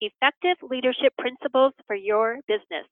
effective 0.00 0.56
leadership 0.62 1.12
principles 1.18 1.72
for 1.86 1.96
your 1.96 2.38
business. 2.48 2.86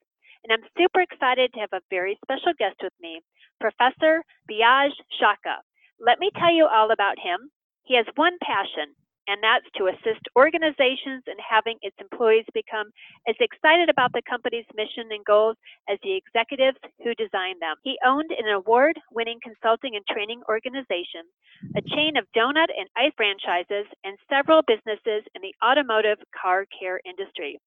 And 0.45 0.53
I'm 0.53 0.69
super 0.79 1.01
excited 1.01 1.53
to 1.53 1.61
have 1.61 1.73
a 1.73 1.83
very 1.91 2.19
special 2.25 2.53
guest 2.59 2.77
with 2.83 2.93
me, 3.01 3.21
Professor 3.61 4.23
Biagio 4.51 4.93
Sciacca. 5.19 5.59
Let 6.01 6.21
me 6.21 6.31
tell 6.39 6.55
you 6.55 6.67
all 6.67 6.91
about 6.93 7.19
him. 7.19 7.51
He 7.85 7.97
has 7.97 8.07
one 8.15 8.37
passion, 8.43 8.95
and 9.29 9.39
that's 9.45 9.69
to 9.77 9.93
assist 9.93 10.25
organizations 10.35 11.23
in 11.29 11.37
having 11.39 11.77
its 11.83 11.97
employees 12.01 12.49
become 12.55 12.91
as 13.29 13.37
excited 13.39 13.89
about 13.89 14.13
the 14.13 14.23
company's 14.29 14.67
mission 14.75 15.13
and 15.13 15.25
goals 15.25 15.57
as 15.89 15.99
the 16.03 16.17
executives 16.17 16.79
who 17.05 17.15
designed 17.15 17.61
them. 17.61 17.77
He 17.85 18.01
owned 18.05 18.33
an 18.33 18.49
award 18.49 18.99
winning 19.13 19.39
consulting 19.45 19.95
and 19.95 20.05
training 20.09 20.41
organization, 20.49 21.29
a 21.77 21.83
chain 21.83 22.17
of 22.17 22.25
donut 22.35 22.73
and 22.73 22.89
ice 22.97 23.13
franchises, 23.17 23.87
and 24.03 24.17
several 24.29 24.63
businesses 24.67 25.23
in 25.37 25.45
the 25.45 25.55
automotive 25.63 26.19
car 26.33 26.65
care 26.73 27.01
industry. 27.05 27.61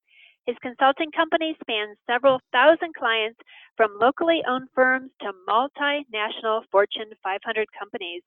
His 0.48 0.58
consulting 0.62 1.12
company 1.12 1.56
spans 1.62 1.98
several 2.10 2.40
thousand 2.52 2.96
clients 2.96 3.40
from 3.78 3.98
locally 4.00 4.42
owned 4.48 4.70
firms 4.74 5.12
to 5.22 5.32
multinational 5.48 6.64
Fortune 6.72 7.12
500 7.24 7.68
companies. 7.78 8.24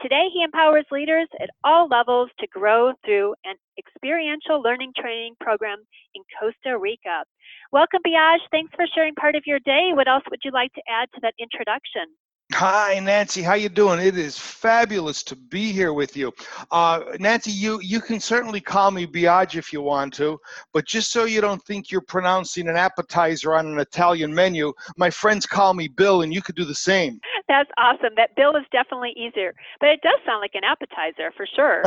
Today, 0.00 0.28
he 0.32 0.42
empowers 0.42 0.86
leaders 0.90 1.28
at 1.40 1.50
all 1.64 1.86
levels 1.88 2.30
to 2.38 2.46
grow 2.46 2.92
through 3.04 3.34
an 3.44 3.56
experiential 3.78 4.62
learning 4.62 4.92
training 4.96 5.34
program 5.40 5.78
in 6.14 6.22
Costa 6.38 6.78
Rica. 6.78 7.24
Welcome, 7.72 8.00
Biagio. 8.06 8.38
Thanks 8.50 8.72
for 8.74 8.86
sharing 8.94 9.14
part 9.14 9.36
of 9.36 9.42
your 9.44 9.58
day. 9.60 9.90
What 9.92 10.08
else 10.08 10.24
would 10.30 10.40
you 10.44 10.52
like 10.52 10.72
to 10.72 10.82
add 10.88 11.08
to 11.14 11.20
that 11.22 11.34
introduction? 11.38 12.06
Hi, 12.52 12.98
Nancy. 12.98 13.42
How 13.42 13.54
you 13.54 13.68
doing? 13.68 14.00
It 14.00 14.16
is 14.16 14.38
fabulous 14.38 15.22
to 15.24 15.36
be 15.36 15.70
here 15.70 15.92
with 15.92 16.16
you. 16.16 16.32
Uh, 16.70 17.02
Nancy, 17.20 17.50
you, 17.50 17.78
you 17.82 18.00
can 18.00 18.18
certainly 18.18 18.60
call 18.60 18.90
me 18.90 19.06
Biagio 19.06 19.56
if 19.56 19.70
you 19.70 19.82
want 19.82 20.14
to, 20.14 20.40
but 20.72 20.86
just 20.86 21.12
so 21.12 21.24
you 21.24 21.42
don't 21.42 21.62
think 21.64 21.90
you're 21.90 22.00
pronouncing 22.00 22.68
an 22.68 22.76
appetizer 22.76 23.54
on 23.54 23.66
an 23.66 23.78
Italian 23.78 24.34
menu, 24.34 24.72
my 24.96 25.10
friends 25.10 25.44
call 25.44 25.74
me 25.74 25.88
Bill, 25.88 26.22
and 26.22 26.32
you 26.32 26.40
could 26.40 26.56
do 26.56 26.64
the 26.64 26.74
same. 26.74 27.20
That's 27.48 27.70
awesome. 27.76 28.14
That 28.16 28.34
Bill 28.34 28.56
is 28.56 28.64
definitely 28.72 29.12
easier, 29.14 29.54
but 29.78 29.90
it 29.90 30.00
does 30.00 30.18
sound 30.24 30.40
like 30.40 30.54
an 30.54 30.64
appetizer 30.64 31.30
for 31.36 31.46
sure. 31.54 31.84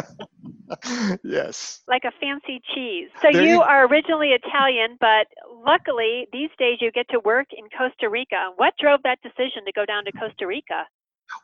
yes. 1.23 1.81
Like 1.87 2.03
a 2.05 2.11
fancy 2.19 2.61
cheese. 2.75 3.09
So 3.21 3.29
you, 3.29 3.41
you 3.41 3.61
are 3.61 3.87
originally 3.87 4.29
Italian, 4.29 4.97
but 4.99 5.27
luckily 5.65 6.27
these 6.31 6.49
days 6.57 6.77
you 6.81 6.91
get 6.91 7.07
to 7.09 7.19
work 7.19 7.47
in 7.57 7.65
Costa 7.77 8.09
Rica. 8.09 8.51
What 8.55 8.73
drove 8.79 9.01
that 9.03 9.19
decision 9.21 9.65
to 9.65 9.71
go 9.71 9.85
down 9.85 10.05
to 10.05 10.11
Costa 10.11 10.47
Rica? 10.47 10.85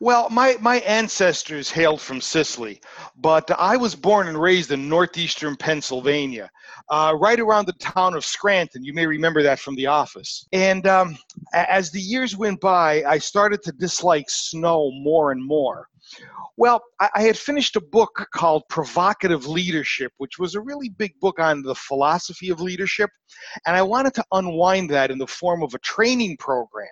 Well, 0.01 0.29
my, 0.29 0.57
my 0.59 0.77
ancestors 0.79 1.71
hailed 1.71 2.01
from 2.01 2.19
Sicily, 2.19 2.81
but 3.15 3.49
I 3.57 3.77
was 3.77 3.95
born 3.95 4.27
and 4.27 4.39
raised 4.39 4.71
in 4.71 4.89
northeastern 4.89 5.55
Pennsylvania, 5.55 6.49
uh, 6.89 7.15
right 7.17 7.39
around 7.39 7.67
the 7.67 7.73
town 7.73 8.13
of 8.13 8.25
Scranton. 8.25 8.83
You 8.83 8.93
may 8.93 9.05
remember 9.05 9.41
that 9.43 9.59
from 9.59 9.75
The 9.75 9.87
Office. 9.87 10.45
And 10.51 10.85
um, 10.87 11.17
as 11.53 11.89
the 11.89 12.01
years 12.01 12.35
went 12.35 12.59
by, 12.59 13.03
I 13.03 13.17
started 13.17 13.63
to 13.63 13.71
dislike 13.71 14.29
snow 14.29 14.91
more 14.91 15.31
and 15.31 15.43
more. 15.43 15.87
Well, 16.57 16.81
I, 16.99 17.21
had 17.21 17.37
finished 17.37 17.75
a 17.75 17.81
book 17.81 18.27
called 18.33 18.63
Provocative 18.69 19.45
Leadership, 19.47 20.11
which 20.17 20.39
was 20.39 20.55
a 20.55 20.61
really 20.61 20.89
big 20.89 21.13
book 21.19 21.39
on 21.39 21.61
the 21.61 21.75
philosophy 21.75 22.49
of 22.49 22.61
leadership. 22.61 23.09
And 23.65 23.75
I 23.75 23.81
wanted 23.81 24.13
to 24.15 24.25
unwind 24.31 24.89
that 24.91 25.11
in 25.11 25.17
the 25.17 25.27
form 25.27 25.63
of 25.63 25.73
a 25.73 25.79
training 25.79 26.37
program. 26.37 26.87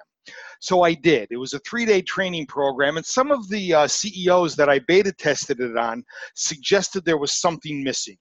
So 0.60 0.82
I 0.82 0.94
did. 0.94 1.28
It 1.32 1.38
was 1.38 1.54
a 1.54 1.60
three 1.60 1.86
day 1.86 2.02
training 2.02 2.48
program, 2.48 2.98
and 2.98 3.06
some 3.06 3.32
of 3.32 3.48
the 3.50 3.74
uh, 3.74 3.88
CEOs 3.88 4.56
that 4.56 4.70
I 4.70 4.80
beta 4.80 5.12
tested 5.12 5.60
it 5.60 5.78
on 5.78 6.04
suggested 6.36 7.06
there 7.06 7.18
was 7.18 7.40
something 7.40 7.84
missing. 7.84 8.18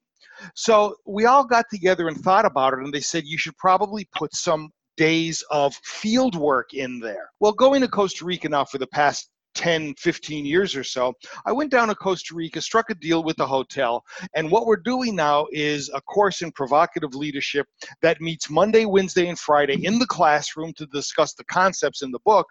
So 0.53 0.95
we 1.05 1.25
all 1.25 1.45
got 1.45 1.65
together 1.71 2.07
and 2.07 2.17
thought 2.17 2.45
about 2.45 2.73
it, 2.73 2.79
and 2.79 2.93
they 2.93 3.01
said 3.01 3.23
you 3.25 3.37
should 3.37 3.57
probably 3.57 4.07
put 4.13 4.35
some 4.35 4.69
days 4.97 5.43
of 5.49 5.75
field 5.83 6.35
work 6.35 6.73
in 6.73 6.99
there. 6.99 7.29
Well, 7.39 7.51
going 7.51 7.81
to 7.81 7.87
Costa 7.87 8.25
Rica 8.25 8.49
now 8.49 8.65
for 8.65 8.77
the 8.77 8.87
past 8.87 9.29
10, 9.55 9.95
15 9.95 10.45
years 10.45 10.75
or 10.75 10.83
so, 10.83 11.13
I 11.45 11.51
went 11.51 11.71
down 11.71 11.87
to 11.87 11.95
Costa 11.95 12.35
Rica, 12.35 12.61
struck 12.61 12.89
a 12.89 12.95
deal 12.95 13.23
with 13.23 13.37
the 13.37 13.47
hotel, 13.47 14.03
and 14.35 14.51
what 14.51 14.65
we're 14.65 14.75
doing 14.77 15.15
now 15.15 15.47
is 15.51 15.89
a 15.93 16.01
course 16.01 16.41
in 16.41 16.51
provocative 16.51 17.15
leadership 17.15 17.67
that 18.01 18.21
meets 18.21 18.49
Monday, 18.49 18.85
Wednesday, 18.85 19.27
and 19.27 19.39
Friday 19.39 19.85
in 19.85 19.99
the 19.99 20.07
classroom 20.07 20.73
to 20.73 20.85
discuss 20.87 21.33
the 21.33 21.45
concepts 21.45 22.01
in 22.01 22.11
the 22.11 22.19
book. 22.25 22.47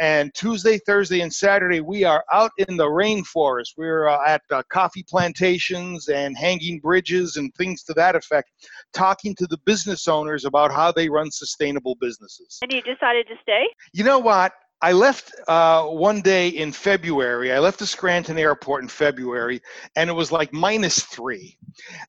And 0.00 0.32
Tuesday, 0.34 0.78
Thursday, 0.78 1.20
and 1.20 1.32
Saturday, 1.32 1.80
we 1.80 2.04
are 2.04 2.24
out 2.32 2.52
in 2.56 2.76
the 2.76 2.86
rainforest. 2.86 3.74
We're 3.76 4.08
uh, 4.08 4.26
at 4.26 4.40
uh, 4.50 4.62
coffee 4.72 5.04
plantations 5.06 6.08
and 6.08 6.36
hanging 6.38 6.80
bridges 6.80 7.36
and 7.36 7.54
things 7.54 7.82
to 7.84 7.92
that 7.94 8.14
effect, 8.14 8.50
talking 8.94 9.34
to 9.34 9.46
the 9.46 9.58
business 9.66 10.08
owners 10.08 10.44
about 10.46 10.72
how 10.72 10.90
they 10.92 11.08
run 11.08 11.30
sustainable 11.30 11.96
businesses. 12.00 12.58
And 12.62 12.72
you 12.72 12.80
decided 12.80 13.26
to 13.28 13.34
stay? 13.42 13.66
You 13.92 14.04
know 14.04 14.18
what? 14.18 14.52
I 14.82 14.92
left 14.92 15.32
uh, 15.46 15.84
one 15.84 16.22
day 16.22 16.48
in 16.48 16.72
February. 16.72 17.52
I 17.52 17.58
left 17.58 17.78
the 17.78 17.86
Scranton 17.86 18.38
airport 18.38 18.82
in 18.82 18.88
February, 18.88 19.60
and 19.96 20.08
it 20.08 20.12
was 20.14 20.32
like 20.32 20.52
minus 20.54 21.02
three. 21.04 21.58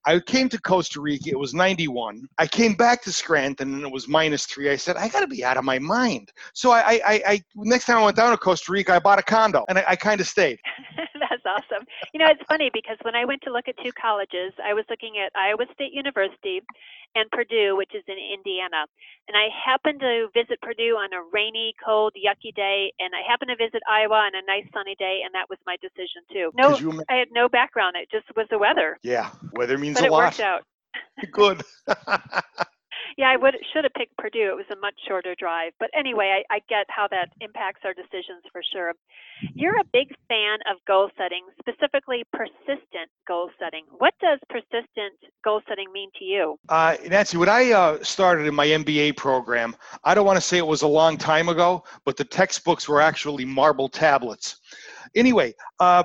I 0.06 0.20
came 0.20 0.48
to 0.50 0.62
Costa 0.62 1.02
Rica. 1.02 1.30
It 1.30 1.40
was 1.40 1.54
91. 1.54 2.28
I 2.38 2.48
came 2.48 2.74
back 2.74 3.02
to 3.04 3.12
Scranton, 3.12 3.74
and 3.74 3.84
it 3.84 3.92
was 3.92 4.08
minus 4.08 4.46
three. 4.46 4.70
I 4.70 4.78
said, 4.78 4.96
I 4.96 5.10
got 5.10 5.20
to 5.20 5.28
be 5.28 5.44
out 5.44 5.58
of 5.58 5.66
my 5.66 5.80
mind. 5.80 6.32
So 6.54 6.72
I, 6.72 7.02
I, 7.06 7.22
I, 7.28 7.44
next 7.56 7.86
time 7.86 7.98
I 7.98 8.06
went 8.06 8.16
down 8.16 8.32
to 8.32 8.38
Costa 8.38 8.72
Rica, 8.72 8.94
I 8.94 9.00
bought 9.00 9.20
a 9.20 9.24
condo, 9.24 9.66
and 9.68 9.78
I, 9.78 9.86
I 9.90 9.96
kind 9.98 10.22
of 10.22 10.28
stayed. 10.28 10.60
Awesome. 11.52 11.84
You 12.14 12.20
know, 12.20 12.28
it's 12.32 12.42
funny 12.48 12.70
because 12.74 12.98
when 13.02 13.16
I 13.16 13.26
went 13.26 13.42
to 13.44 13.52
look 13.52 13.68
at 13.68 13.76
two 13.84 13.92
colleges, 13.92 14.54
I 14.64 14.74
was 14.74 14.86
looking 14.90 15.20
at 15.20 15.36
Iowa 15.36 15.66
State 15.74 15.92
University 15.92 16.62
and 17.16 17.30
Purdue, 17.32 17.76
which 17.76 17.92
is 17.94 18.04
in 18.08 18.16
Indiana. 18.16 18.88
And 19.28 19.36
I 19.36 19.52
happened 19.52 20.00
to 20.00 20.28
visit 20.34 20.62
Purdue 20.62 20.96
on 20.96 21.12
a 21.12 21.22
rainy, 21.34 21.74
cold, 21.84 22.14
yucky 22.16 22.56
day, 22.56 22.94
and 23.00 23.12
I 23.14 23.28
happened 23.28 23.52
to 23.52 23.60
visit 23.60 23.82
Iowa 23.90 24.16
on 24.16 24.32
a 24.36 24.44
nice 24.48 24.68
sunny 24.74 24.96
day, 24.96 25.22
and 25.26 25.34
that 25.36 25.50
was 25.50 25.60
my 25.66 25.76
decision 25.82 26.24
too. 26.32 26.52
No, 26.56 26.72
I 27.10 27.16
had 27.16 27.28
no 27.32 27.50
background. 27.50 27.96
It 28.00 28.10
just 28.12 28.26
was 28.36 28.48
the 28.50 28.58
weather. 28.58 28.98
Yeah, 29.04 29.30
weather 29.54 29.78
means 29.78 29.96
but 29.96 30.04
a 30.04 30.08
it 30.08 30.12
lot. 30.12 30.24
worked 30.24 30.40
out. 30.40 30.64
Good. 31.32 31.64
yeah, 33.18 33.30
I 33.30 33.38
would 33.38 33.56
should 33.74 33.84
have 33.84 33.94
picked 33.94 34.18
Purdue. 34.18 34.52
It 34.52 34.56
was 34.56 34.66
a 34.72 34.80
much 34.80 34.96
shorter 35.08 35.36
drive. 35.38 35.74
But 35.80 35.90
anyway, 35.98 36.44
I, 36.50 36.56
I 36.56 36.60
get 36.70 36.86
how 36.90 37.08
that 37.10 37.30
impacts 37.42 37.82
our 37.86 37.94
decisions 37.94 38.44
for 38.52 38.62
sure. 38.74 38.94
You're 39.54 39.80
a 39.80 39.84
big 39.92 40.10
fan 40.28 40.60
of 40.70 40.78
goal 40.88 41.10
setting, 41.18 41.46
specifically 41.60 42.24
persistent 42.32 43.10
goal 43.28 43.50
setting. 43.60 43.86
What 43.98 44.14
does 44.22 44.40
persistent 44.50 45.14
goal 45.44 45.62
setting 45.68 45.92
mean 45.92 46.10
to 46.20 46.26
you? 46.26 46.60
Uh, 46.70 46.98
Nancy, 47.08 47.38
when 47.38 47.50
I 47.50 47.72
uh, 47.72 48.04
started 48.04 48.48
in 48.48 48.54
my 48.54 48.68
MBA 48.68 49.18
program, 49.18 49.76
I 50.04 50.14
don't 50.14 50.26
want 50.26 50.38
to 50.38 50.42
say 50.42 50.58
it 50.58 50.68
was 50.68 50.84
a 50.84 50.88
long 50.88 51.18
time 51.18 51.50
ago, 51.50 51.84
but 52.06 52.18
the 52.18 52.24
textbooks 52.24 52.88
were 52.88 53.02
actually 53.02 53.46
marble 53.46 53.90
tablets. 53.90 54.58
Anyway, 55.16 55.54
uh, 55.80 56.04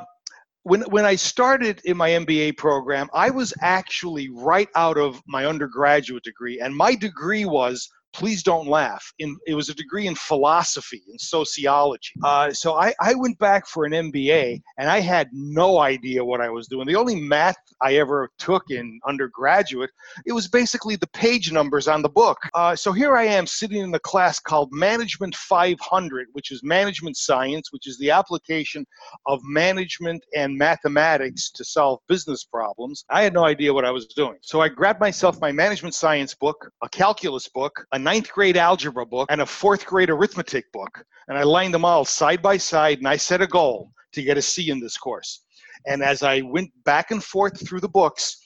when 0.67 0.83
when 0.91 1.05
I 1.05 1.15
started 1.15 1.81
in 1.85 1.97
my 1.97 2.11
MBA 2.11 2.57
program, 2.57 3.09
I 3.15 3.31
was 3.31 3.55
actually 3.63 4.31
right 4.31 4.69
out 4.75 4.99
of 4.99 5.23
my 5.29 5.47
undergraduate 5.47 6.25
degree, 6.25 6.59
and 6.59 6.77
my 6.77 6.97
degree 6.97 7.45
was 7.45 7.89
please 8.17 8.43
don't 8.43 8.67
laugh. 8.67 9.13
In, 9.19 9.37
it 9.47 9.55
was 9.55 9.69
a 9.69 9.75
degree 9.75 10.07
in 10.07 10.15
philosophy 10.15 11.03
and 11.09 11.21
sociology. 11.21 12.15
Uh, 12.25 12.51
so 12.51 12.75
I, 12.75 12.95
I 12.99 13.13
went 13.15 13.39
back 13.39 13.67
for 13.67 13.85
an 13.85 13.93
MBA 13.93 14.63
and 14.79 14.89
I 14.89 15.01
had 15.01 15.29
no 15.33 15.81
idea 15.81 16.25
what 16.25 16.41
I 16.41 16.49
was 16.49 16.67
doing. 16.67 16.87
The 16.87 16.97
only 16.97 17.21
math 17.21 17.59
I 17.83 17.97
ever 17.97 18.31
took 18.39 18.71
in 18.71 18.99
undergraduate, 19.07 19.91
it 20.25 20.33
was 20.33 20.49
basically 20.49 20.97
the 20.97 21.09
page 21.09 21.53
numbers 21.53 21.89
on 21.89 22.01
the 22.01 22.09
book. 22.09 22.39
Uh, 22.55 22.75
so 22.75 22.91
here 22.91 23.17
I 23.17 23.25
am 23.25 23.47
sitting 23.47 23.83
in 23.83 23.95
a 23.95 23.99
class 23.99 24.41
called 24.41 24.71
Management 24.73 25.35
500, 25.35 26.29
which 26.33 26.51
is 26.51 26.63
management 26.63 27.19
science, 27.19 27.71
which 27.71 27.87
is 27.87 27.99
the 27.99 28.11
application 28.11 28.87
of 29.27 29.41
management 29.45 30.25
and 30.35 30.57
mathematics 30.57 31.51
to 31.51 31.67
solve 31.67 32.01
business 32.09 32.45
problems. 32.45 33.05
I 33.11 33.23
had 33.25 33.35
no 33.35 33.45
idea 33.45 33.75
what 33.75 33.85
I 33.85 33.91
was 33.91 34.07
doing. 34.07 34.39
So 34.41 34.63
I 34.63 34.71
grabbed 34.71 35.01
myself 35.01 35.39
my 35.39 35.53
management 35.53 35.95
science 35.95 36.35
book, 36.35 36.71
a 36.83 36.89
calculus 36.89 37.49
book, 37.49 37.85
a 37.93 38.06
ninth 38.07 38.31
grade 38.31 38.57
algebra 38.57 39.05
book, 39.05 39.27
and 39.31 39.41
a 39.41 39.47
fourth 39.47 39.85
grade 39.85 40.11
arithmetic 40.11 40.71
book. 40.73 41.05
And 41.27 41.37
I 41.37 41.43
lined 41.43 41.75
them 41.75 41.85
all 41.85 42.05
side 42.05 42.41
by 42.41 42.57
side 42.57 42.99
and 42.99 43.09
I 43.09 43.17
set 43.17 43.43
a 43.43 43.49
goal 43.49 43.91
to 44.13 44.23
get 44.23 44.39
a 44.39 44.43
C 44.43 44.71
in 44.71 44.79
this 44.79 44.97
course. 44.97 45.43
And 45.87 46.05
as 46.05 46.23
I 46.23 46.41
went 46.43 46.71
back 46.85 47.11
and 47.11 47.23
forth 47.23 47.67
through 47.67 47.81
the 47.81 47.89
books, 47.89 48.37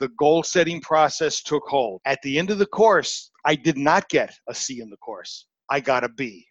the 0.00 0.08
goal 0.18 0.42
setting 0.42 0.80
process 0.80 1.42
took 1.42 1.62
hold. 1.68 2.00
At 2.04 2.18
the 2.22 2.36
end 2.40 2.50
of 2.50 2.58
the 2.58 2.66
course, 2.66 3.30
I 3.44 3.54
did 3.54 3.78
not 3.78 4.08
get 4.08 4.34
a 4.48 4.54
C 4.54 4.80
in 4.80 4.90
the 4.90 4.96
course. 4.96 5.46
I 5.70 5.78
got 5.78 6.02
a 6.02 6.08
B. 6.08 6.44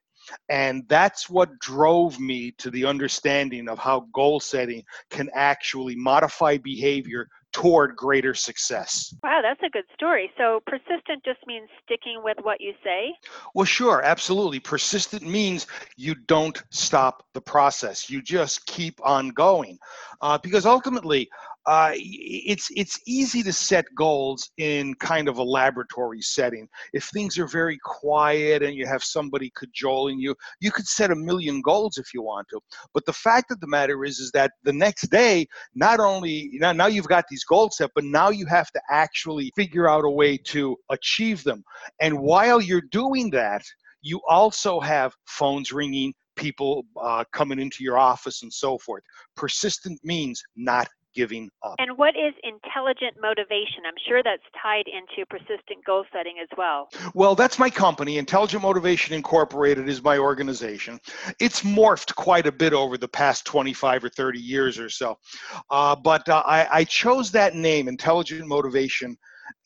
And 0.47 0.85
that's 0.87 1.29
what 1.29 1.59
drove 1.59 2.17
me 2.17 2.51
to 2.59 2.71
the 2.71 2.85
understanding 2.85 3.67
of 3.67 3.77
how 3.77 4.07
goal 4.13 4.39
setting 4.39 4.83
can 5.09 5.29
actually 5.33 5.97
modify 5.97 6.57
behavior 6.57 7.27
toward 7.53 7.95
greater 7.95 8.33
success. 8.33 9.15
Wow, 9.23 9.39
that's 9.41 9.61
a 9.63 9.69
good 9.69 9.85
story. 9.93 10.31
So 10.37 10.61
persistent 10.65 11.23
just 11.23 11.39
means 11.47 11.69
sticking 11.85 12.21
with 12.23 12.37
what 12.41 12.59
you 12.59 12.73
say? 12.83 13.13
Well, 13.53 13.65
sure, 13.65 14.01
absolutely. 14.03 14.59
Persistent 14.59 15.23
means 15.23 15.67
you 15.95 16.15
don't 16.15 16.61
stop 16.71 17.25
the 17.33 17.41
process, 17.41 18.09
you 18.09 18.21
just 18.21 18.65
keep 18.65 18.99
on 19.05 19.29
going. 19.29 19.77
Uh, 20.21 20.37
because 20.37 20.65
ultimately, 20.65 21.29
uh, 21.65 21.91
it's 21.95 22.69
it's 22.75 22.99
easy 23.07 23.41
to 23.43 23.53
set 23.53 23.85
goals 23.95 24.51
in 24.57 24.93
kind 24.95 25.29
of 25.29 25.37
a 25.37 25.43
laboratory 25.43 26.21
setting. 26.21 26.67
If 26.91 27.05
things 27.05 27.37
are 27.37 27.47
very 27.47 27.77
quiet 27.83 28.63
and 28.63 28.75
you 28.75 28.85
have 28.85 29.03
somebody 29.03 29.51
cajoling 29.55 30.19
you, 30.19 30.35
you 30.59 30.71
could 30.71 30.87
set 30.87 31.11
a 31.11 31.15
million 31.15 31.61
goals 31.61 31.97
if 31.97 32.13
you 32.13 32.21
want 32.21 32.47
to. 32.49 32.59
But 32.93 33.05
the 33.05 33.13
fact 33.13 33.51
of 33.51 33.59
the 33.61 33.67
matter 33.67 34.03
is, 34.03 34.19
is 34.19 34.31
that 34.31 34.51
the 34.63 34.73
next 34.73 35.09
day, 35.09 35.47
not 35.73 35.99
only 35.99 36.49
now 36.53 36.73
now 36.73 36.87
you've 36.87 37.07
got 37.07 37.25
these 37.29 37.45
goals 37.45 37.77
set, 37.77 37.91
but 37.95 38.03
now 38.03 38.29
you 38.29 38.45
have 38.47 38.69
to 38.71 38.81
actually 38.89 39.51
figure 39.55 39.89
out 39.89 40.03
a 40.03 40.09
way 40.09 40.37
to 40.37 40.75
achieve 40.89 41.43
them. 41.43 41.63
And 42.01 42.19
while 42.19 42.61
you're 42.61 42.89
doing 42.91 43.29
that, 43.31 43.63
you 44.01 44.19
also 44.27 44.81
have 44.81 45.13
phones 45.25 45.71
ringing, 45.71 46.13
people 46.35 46.83
uh, 47.01 47.23
coming 47.31 47.59
into 47.59 47.83
your 47.83 47.97
office, 47.97 48.43
and 48.43 48.51
so 48.51 48.77
forth. 48.79 49.03
Persistent 49.35 49.99
means 50.03 50.43
not 50.57 50.87
giving 51.13 51.49
up. 51.61 51.75
And 51.79 51.97
what 51.97 52.15
is 52.15 52.33
intelligent 52.43 53.15
motivation? 53.21 53.83
I'm 53.85 53.93
sure 54.07 54.21
that's 54.23 54.43
tied 54.61 54.85
into 54.87 55.25
persistent 55.29 55.83
goal 55.85 56.05
setting 56.13 56.35
as 56.41 56.49
well. 56.57 56.89
Well, 57.13 57.35
that's 57.35 57.59
my 57.59 57.69
company. 57.69 58.17
Intelligent 58.17 58.61
Motivation 58.63 59.13
Incorporated 59.13 59.87
is 59.87 60.03
my 60.03 60.17
organization. 60.17 60.99
It's 61.39 61.61
morphed 61.61 62.15
quite 62.15 62.47
a 62.47 62.51
bit 62.51 62.73
over 62.73 62.97
the 62.97 63.07
past 63.07 63.45
25 63.45 64.05
or 64.05 64.09
30 64.09 64.39
years 64.39 64.79
or 64.79 64.89
so. 64.89 65.17
Uh, 65.69 65.95
but 65.95 66.27
uh, 66.29 66.43
I, 66.45 66.67
I, 66.71 66.83
chose 66.83 67.31
that 67.31 67.55
name, 67.55 67.87
Intelligent 67.87 68.47
Motivation 68.47 69.17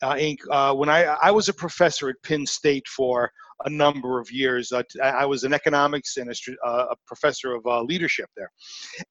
uh, 0.02 0.14
Inc., 0.14 0.38
uh, 0.50 0.74
when 0.74 0.88
I, 0.88 1.04
I 1.22 1.30
was 1.30 1.48
a 1.48 1.54
professor 1.54 2.08
at 2.08 2.16
Penn 2.22 2.46
State 2.46 2.86
for 2.88 3.30
a 3.64 3.70
number 3.70 4.20
of 4.20 4.30
years. 4.30 4.72
Uh, 4.72 4.82
I 5.02 5.26
was 5.26 5.44
an 5.44 5.52
economics 5.52 6.16
and 6.16 6.30
a, 6.30 6.66
uh, 6.66 6.86
a 6.90 6.96
professor 7.06 7.54
of 7.54 7.66
uh, 7.66 7.82
leadership 7.82 8.30
there. 8.36 8.50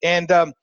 And 0.04 0.32
um, 0.32 0.54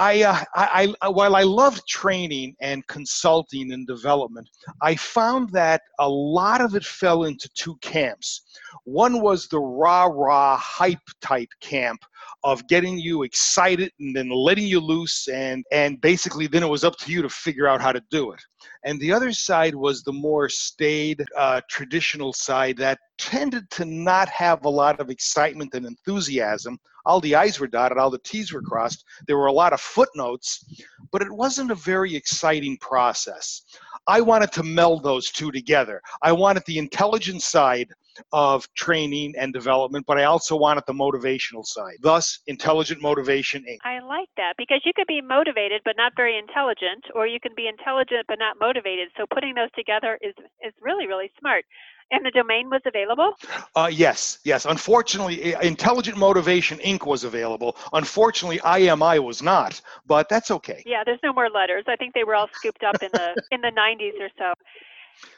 I, 0.00 0.22
uh, 0.22 0.42
I, 0.54 0.94
I, 1.02 1.08
while 1.10 1.36
I 1.36 1.42
loved 1.42 1.86
training 1.86 2.56
and 2.62 2.86
consulting 2.86 3.70
and 3.72 3.86
development, 3.86 4.48
I 4.80 4.94
found 4.96 5.50
that 5.50 5.82
a 5.98 6.08
lot 6.08 6.62
of 6.62 6.74
it 6.74 6.84
fell 6.84 7.24
into 7.24 7.50
two 7.54 7.76
camps. 7.82 8.40
One 8.84 9.20
was 9.20 9.46
the 9.46 9.58
rah 9.60 10.06
rah 10.06 10.56
hype 10.56 11.06
type 11.20 11.50
camp 11.60 12.00
of 12.44 12.66
getting 12.66 12.98
you 12.98 13.24
excited 13.24 13.92
and 14.00 14.16
then 14.16 14.30
letting 14.30 14.64
you 14.64 14.80
loose, 14.80 15.28
and, 15.28 15.66
and 15.70 16.00
basically 16.00 16.46
then 16.46 16.62
it 16.62 16.68
was 16.68 16.82
up 16.82 16.96
to 17.00 17.12
you 17.12 17.20
to 17.20 17.28
figure 17.28 17.68
out 17.68 17.82
how 17.82 17.92
to 17.92 18.02
do 18.10 18.32
it. 18.32 18.40
And 18.84 18.98
the 19.00 19.12
other 19.12 19.32
side 19.32 19.74
was 19.74 20.02
the 20.02 20.14
more 20.14 20.48
staid, 20.48 21.22
uh, 21.36 21.60
traditional 21.68 22.32
side 22.32 22.78
that 22.78 22.98
tended 23.18 23.70
to 23.72 23.84
not 23.84 24.30
have 24.30 24.64
a 24.64 24.70
lot 24.70 24.98
of 24.98 25.10
excitement 25.10 25.74
and 25.74 25.84
enthusiasm 25.84 26.78
all 27.04 27.20
the 27.20 27.34
I's 27.34 27.58
were 27.58 27.66
dotted, 27.66 27.98
all 27.98 28.10
the 28.10 28.18
T's 28.18 28.52
were 28.52 28.62
crossed. 28.62 29.04
There 29.26 29.38
were 29.38 29.46
a 29.46 29.52
lot 29.52 29.72
of 29.72 29.80
footnotes, 29.80 30.64
but 31.10 31.22
it 31.22 31.30
wasn't 31.30 31.70
a 31.70 31.76
very 31.76 32.14
exciting 32.14 32.76
process. 32.78 33.62
I 34.06 34.20
wanted 34.20 34.52
to 34.52 34.62
meld 34.62 35.02
those 35.02 35.30
two 35.30 35.50
together. 35.52 36.00
I 36.22 36.32
wanted 36.32 36.64
the 36.66 36.78
intelligence 36.78 37.44
side 37.44 37.88
of 38.32 38.66
training 38.74 39.34
and 39.38 39.52
development, 39.52 40.04
but 40.06 40.18
I 40.18 40.24
also 40.24 40.56
wanted 40.56 40.84
the 40.86 40.92
motivational 40.92 41.64
side. 41.64 41.96
Thus, 42.00 42.40
Intelligent 42.46 43.00
Motivation 43.00 43.64
Inc. 43.68 43.78
I 43.84 44.00
like 44.00 44.28
that 44.36 44.54
because 44.58 44.82
you 44.84 44.92
could 44.94 45.06
be 45.06 45.20
motivated 45.20 45.82
but 45.84 45.96
not 45.96 46.12
very 46.16 46.38
intelligent, 46.38 47.04
or 47.14 47.26
you 47.26 47.40
can 47.40 47.52
be 47.56 47.68
intelligent 47.68 48.26
but 48.28 48.38
not 48.38 48.56
motivated. 48.60 49.08
So 49.16 49.26
putting 49.32 49.54
those 49.54 49.70
together 49.76 50.18
is 50.22 50.34
is 50.62 50.72
really 50.80 51.06
really 51.06 51.30
smart. 51.38 51.64
And 52.10 52.24
the 52.24 52.30
domain 52.30 52.70
was 52.70 52.82
available? 52.84 53.34
Uh, 53.76 53.88
yes, 53.90 54.38
yes. 54.44 54.64
Unfortunately, 54.64 55.54
Intelligent 55.62 56.16
Motivation 56.16 56.78
Inc. 56.78 57.06
was 57.06 57.24
available. 57.24 57.76
Unfortunately, 57.92 58.58
IMI 58.58 59.22
was 59.22 59.42
not, 59.42 59.80
but 60.06 60.28
that's 60.28 60.50
okay. 60.50 60.82
Yeah, 60.84 61.04
there's 61.04 61.20
no 61.22 61.32
more 61.32 61.48
letters. 61.48 61.84
I 61.86 61.96
think 61.96 62.14
they 62.14 62.24
were 62.24 62.34
all 62.34 62.48
scooped 62.56 62.82
up 62.82 63.02
in 63.02 63.10
the 63.12 63.40
in 63.52 63.60
the 63.60 63.70
90s 63.70 64.18
or 64.20 64.30
so. 64.36 64.54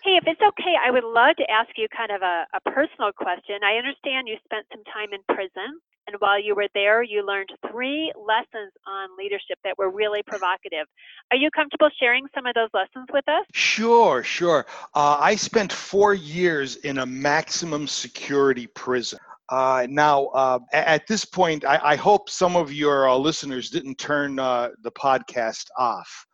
Hey, 0.02 0.16
if 0.16 0.24
it's 0.26 0.40
okay, 0.40 0.74
I 0.78 0.90
would 0.90 1.04
love 1.04 1.36
to 1.36 1.50
ask 1.50 1.70
you 1.76 1.86
kind 1.94 2.10
of 2.10 2.22
a, 2.22 2.46
a 2.54 2.60
personal 2.70 3.12
question. 3.12 3.62
I 3.62 3.76
understand 3.76 4.28
you 4.28 4.36
spent 4.44 4.66
some 4.72 4.82
time 4.84 5.12
in 5.12 5.20
prison. 5.28 5.78
While 6.22 6.40
you 6.40 6.54
were 6.54 6.68
there, 6.72 7.02
you 7.02 7.26
learned 7.26 7.48
three 7.68 8.12
lessons 8.16 8.70
on 8.86 9.08
leadership 9.18 9.58
that 9.64 9.76
were 9.76 9.90
really 9.90 10.22
provocative. 10.24 10.86
Are 11.32 11.36
you 11.36 11.50
comfortable 11.50 11.90
sharing 11.98 12.28
some 12.32 12.46
of 12.46 12.54
those 12.54 12.68
lessons 12.72 13.08
with 13.12 13.28
us? 13.28 13.44
Sure, 13.54 14.22
sure. 14.22 14.64
Uh, 14.94 15.18
I 15.18 15.34
spent 15.34 15.72
four 15.72 16.14
years 16.14 16.76
in 16.76 16.98
a 16.98 17.06
maximum 17.06 17.88
security 17.88 18.68
prison. 18.68 19.18
Uh, 19.48 19.88
now, 19.90 20.26
uh, 20.26 20.60
at 20.72 21.08
this 21.08 21.24
point, 21.24 21.64
I, 21.64 21.80
I, 21.82 21.96
hope 21.96 22.30
some 22.30 22.54
of 22.54 22.72
your 22.72 23.08
uh, 23.08 23.16
listeners 23.16 23.68
didn't 23.68 23.98
turn 23.98 24.38
uh, 24.38 24.68
the 24.82 24.92
podcast 24.92 25.64
off. 25.76 26.24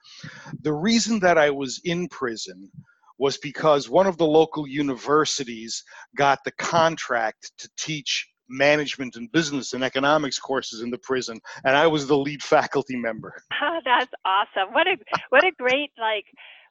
The 0.61 0.73
reason 0.75 1.19
that 1.21 1.39
I 1.39 1.49
was 1.49 1.81
in 1.85 2.09
prison 2.09 2.71
was 3.17 3.39
because 3.39 3.89
one 3.89 4.07
of 4.07 4.19
the 4.19 4.27
local 4.27 4.69
universities 4.69 5.83
got 6.15 6.41
the 6.45 6.53
contract 6.53 7.53
to 7.57 7.71
teach 7.79 8.29
management 8.49 9.17
and 9.17 9.31
business 9.33 9.73
and 9.73 9.85
economics 9.85 10.39
courses 10.39 10.83
in 10.83 10.91
the 10.91 10.99
prison, 10.99 11.41
and 11.65 11.77
I 11.77 11.87
was 11.87 12.07
the 12.07 12.17
lead 12.17 12.43
faculty 12.43 12.97
member. 12.97 13.35
Oh, 13.61 13.81
that's 13.85 14.13
awesome! 14.25 14.73
What 14.73 14.87
a 14.87 14.97
what 15.31 15.45
a 15.45 15.51
great 15.59 15.91
like 15.99 16.25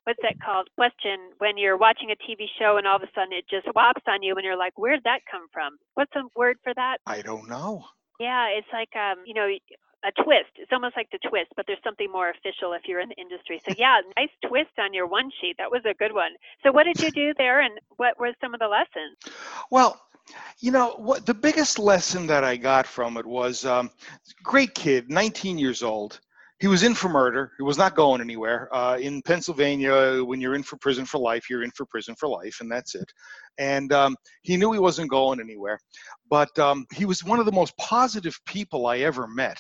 what's 0.05 0.19
that 0.23 0.39
called 0.39 0.69
question 0.75 1.19
when 1.39 1.57
you're 1.57 1.75
watching 1.75 2.11
a 2.11 2.15
TV 2.15 2.47
show 2.57 2.77
and 2.77 2.87
all 2.87 2.95
of 2.95 3.03
a 3.03 3.11
sudden 3.13 3.33
it 3.33 3.43
just 3.49 3.67
swaps 3.69 4.01
on 4.07 4.23
you 4.23 4.33
and 4.35 4.45
you're 4.45 4.57
like, 4.57 4.71
where'd 4.77 5.03
that 5.03 5.19
come 5.29 5.47
from? 5.51 5.77
What's 5.95 6.15
a 6.15 6.21
word 6.33 6.55
for 6.63 6.73
that? 6.73 6.99
I 7.05 7.21
don't 7.21 7.49
know. 7.49 7.83
Yeah, 8.17 8.47
it's 8.47 8.67
like 8.71 8.95
um, 8.95 9.17
you 9.25 9.33
know, 9.33 9.49
a 10.05 10.23
twist. 10.23 10.51
It's 10.55 10.71
almost 10.71 10.95
like 10.95 11.09
the 11.11 11.19
twist, 11.27 11.51
but 11.55 11.65
there's 11.67 11.83
something 11.83 12.11
more 12.11 12.29
official 12.29 12.73
if 12.73 12.83
you're 12.85 12.99
in 12.99 13.09
the 13.09 13.19
industry. 13.19 13.61
So 13.67 13.73
yeah, 13.77 13.99
nice 14.17 14.29
twist 14.47 14.71
on 14.79 14.93
your 14.93 15.07
one 15.07 15.29
sheet. 15.41 15.55
That 15.57 15.71
was 15.71 15.81
a 15.85 15.93
good 15.93 16.13
one. 16.13 16.31
So 16.63 16.71
what 16.71 16.85
did 16.85 17.01
you 17.01 17.11
do 17.11 17.33
there, 17.37 17.59
and 17.61 17.79
what 17.97 18.19
were 18.19 18.31
some 18.39 18.53
of 18.53 18.59
the 18.59 18.67
lessons? 18.67 19.17
Well, 19.71 19.99
you 20.59 20.71
know 20.71 20.91
what 20.97 21.25
the 21.25 21.33
biggest 21.33 21.79
lesson 21.79 22.27
that 22.27 22.43
I 22.43 22.57
got 22.57 22.87
from 22.87 23.17
it 23.17 23.25
was 23.25 23.65
um, 23.65 23.89
great 24.43 24.73
kid, 24.73 25.09
19 25.09 25.57
years 25.57 25.83
old. 25.83 26.19
He 26.59 26.67
was 26.67 26.81
in 26.81 26.95
for 26.95 27.07
murder. 27.07 27.51
He 27.57 27.63
was 27.63 27.77
not 27.77 27.95
going 27.95 28.19
anywhere. 28.19 28.67
Uh, 28.75 28.97
in 28.97 29.21
Pennsylvania, 29.21 30.23
when 30.23 30.41
you're 30.41 30.55
in 30.55 30.63
for 30.63 30.75
prison 30.77 31.05
for 31.05 31.19
life, 31.19 31.51
you're 31.51 31.61
in 31.61 31.69
for 31.71 31.85
prison 31.85 32.15
for 32.15 32.27
life, 32.27 32.57
and 32.61 32.71
that's 32.71 32.95
it. 32.95 33.11
And 33.59 33.93
um, 33.93 34.15
he 34.41 34.57
knew 34.57 34.71
he 34.71 34.79
wasn't 34.79 35.11
going 35.11 35.39
anywhere. 35.39 35.79
But 36.29 36.57
um, 36.57 36.87
he 36.91 37.05
was 37.05 37.23
one 37.23 37.39
of 37.39 37.45
the 37.45 37.51
most 37.51 37.77
positive 37.77 38.39
people 38.47 38.87
I 38.87 38.99
ever 38.99 39.27
met. 39.27 39.59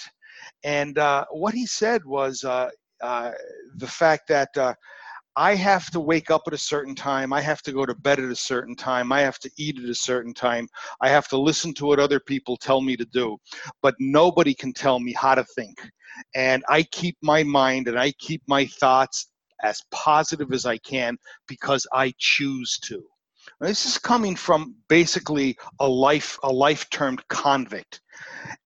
And 0.63 0.97
uh, 0.97 1.25
what 1.29 1.53
he 1.53 1.67
said 1.67 2.03
was 2.03 2.43
uh, 2.43 2.69
uh 3.01 3.31
the 3.75 3.87
fact 3.87 4.27
that 4.29 4.49
uh, 4.57 4.73
I 5.37 5.53
have 5.53 5.91
to 5.91 5.99
wake 5.99 6.31
up 6.31 6.41
at 6.47 6.53
a 6.53 6.57
certain 6.57 6.95
time. 6.95 7.31
I 7.31 7.41
have 7.41 7.61
to 7.61 7.71
go 7.71 7.85
to 7.85 7.93
bed 7.93 8.19
at 8.19 8.31
a 8.31 8.35
certain 8.35 8.75
time. 8.75 9.11
I 9.11 9.21
have 9.21 9.37
to 9.39 9.51
eat 9.55 9.77
at 9.77 9.87
a 9.87 9.93
certain 9.93 10.33
time. 10.33 10.67
I 10.99 11.09
have 11.09 11.27
to 11.27 11.37
listen 11.37 11.75
to 11.75 11.85
what 11.85 11.99
other 11.99 12.19
people 12.19 12.57
tell 12.57 12.81
me 12.81 12.97
to 12.97 13.05
do. 13.05 13.37
But 13.83 13.93
nobody 13.99 14.55
can 14.55 14.73
tell 14.73 14.99
me 14.99 15.13
how 15.13 15.35
to 15.35 15.45
think. 15.55 15.77
And 16.33 16.63
I 16.67 16.81
keep 16.81 17.17
my 17.21 17.43
mind 17.43 17.87
and 17.87 17.99
I 17.99 18.13
keep 18.13 18.41
my 18.47 18.65
thoughts 18.65 19.29
as 19.63 19.79
positive 19.91 20.51
as 20.53 20.65
I 20.65 20.79
can 20.79 21.17
because 21.47 21.85
I 21.93 22.13
choose 22.17 22.79
to. 22.85 23.03
This 23.59 23.87
is 23.87 23.97
coming 23.97 24.35
from 24.35 24.75
basically 24.87 25.57
a 25.79 25.87
life 25.87 26.37
a 26.43 26.51
life 26.51 26.87
termed 26.91 27.27
convict. 27.27 28.01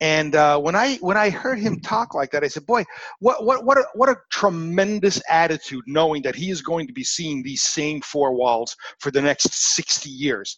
And 0.02 0.36
uh, 0.36 0.60
when 0.60 0.76
I 0.76 0.96
when 0.96 1.16
I 1.16 1.30
heard 1.30 1.60
him 1.60 1.80
talk 1.80 2.14
like 2.14 2.32
that, 2.32 2.44
I 2.44 2.50
said, 2.50 2.66
"Boy, 2.66 2.84
what 3.20 3.46
what 3.46 3.64
what 3.64 3.78
a, 3.78 3.86
what 3.94 4.10
a 4.10 4.18
tremendous 4.32 5.22
attitude, 5.30 5.84
knowing 5.88 6.22
that 6.24 6.36
he 6.36 6.50
is 6.50 6.62
going 6.62 6.88
to 6.88 6.94
be 6.94 7.06
seeing 7.06 7.42
these 7.42 7.64
same 7.64 8.02
four 8.02 8.34
walls 8.36 8.76
for 9.00 9.12
the 9.12 9.22
next 9.22 9.54
60 9.54 10.10
years." 10.10 10.58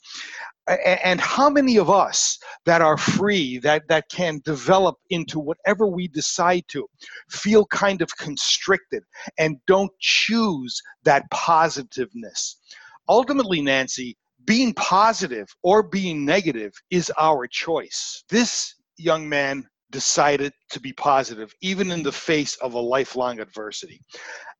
And 0.68 1.20
how 1.20 1.50
many 1.50 1.78
of 1.78 1.90
us 1.92 2.40
that 2.66 2.82
are 2.82 2.98
free, 2.98 3.60
that 3.60 3.84
that 3.90 4.06
can 4.10 4.42
develop 4.46 4.96
into 5.12 5.40
whatever 5.40 5.88
we 5.88 6.08
decide 6.08 6.64
to, 6.70 6.88
feel 7.30 7.66
kind 7.68 8.02
of 8.02 8.10
constricted 8.18 9.04
and 9.38 9.58
don't 9.68 9.92
choose 10.00 10.82
that 11.04 11.30
positiveness? 11.30 12.58
Ultimately, 13.10 13.62
Nancy, 13.62 14.16
being 14.46 14.74
positive 14.74 15.48
or 15.64 15.84
being 15.84 16.26
negative 16.26 16.74
is 16.90 17.12
our 17.20 17.48
choice. 17.48 18.24
This 18.30 18.76
young 18.98 19.28
man 19.28 19.68
decided 19.92 20.54
to 20.72 20.80
be 20.80 20.92
positive, 20.94 21.54
even 21.62 21.92
in 21.92 22.04
the 22.04 22.12
face 22.12 22.56
of 22.58 22.74
a 22.74 22.80
lifelong 22.80 23.40
adversity. 23.40 24.02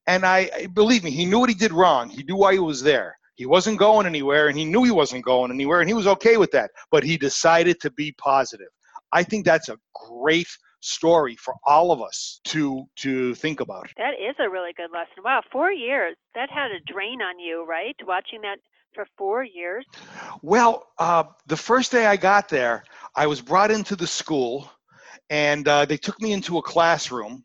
And 0.08 0.26
I 0.26 0.68
believe 0.74 1.04
me, 1.04 1.12
he 1.12 1.26
knew 1.26 1.40
what 1.40 1.50
he 1.50 1.56
did 1.56 1.74
wrong. 1.74 2.10
He 2.10 2.24
knew 2.24 2.36
why 2.36 2.54
he 2.54 2.60
was 2.60 2.84
there. 2.84 3.18
He 3.36 3.46
wasn't 3.46 3.80
going 3.80 4.06
anywhere, 4.06 4.48
and 4.48 4.58
he 4.58 4.66
knew 4.66 4.84
he 4.84 4.92
wasn't 4.92 5.26
going 5.26 5.52
anywhere, 5.52 5.80
and 5.80 5.90
he 5.90 5.96
was 5.96 6.08
okay 6.08 6.38
with 6.38 6.52
that. 6.52 6.70
But 6.92 7.04
he 7.04 7.18
decided 7.18 7.80
to 7.82 7.92
be 7.92 8.14
positive. 8.20 8.68
I 9.12 9.24
think 9.24 9.44
that's 9.44 9.70
a 9.70 9.78
great 9.96 10.48
story 10.82 11.36
for 11.38 11.56
all 11.66 11.92
of 11.92 12.02
us 12.02 12.42
to 12.44 12.84
to 12.98 13.34
think 13.36 13.60
about. 13.60 13.90
That 13.98 14.14
is 14.14 14.36
a 14.40 14.50
really 14.50 14.74
good 14.76 14.92
lesson. 14.92 15.24
Wow, 15.24 15.42
four 15.52 15.72
years. 15.72 16.16
That 16.36 16.50
had 16.52 16.72
a 16.72 16.80
drain 16.92 17.22
on 17.22 17.40
you, 17.40 17.66
right? 17.68 17.96
Watching 18.06 18.42
that 18.42 18.60
for 18.94 19.06
four 19.18 19.44
years? 19.44 19.86
Well, 20.42 20.88
uh, 21.00 21.24
the 21.48 21.58
first 21.58 21.92
day 21.92 22.06
I 22.06 22.16
got 22.16 22.50
there, 22.50 22.84
I 23.16 23.28
was 23.28 23.42
brought 23.42 23.72
into 23.72 23.96
the 23.96 24.08
school, 24.08 24.70
and 25.30 25.68
uh, 25.68 25.86
they 25.86 25.98
took 25.98 26.20
me 26.22 26.34
into 26.34 26.58
a 26.58 26.62
classroom. 26.62 27.44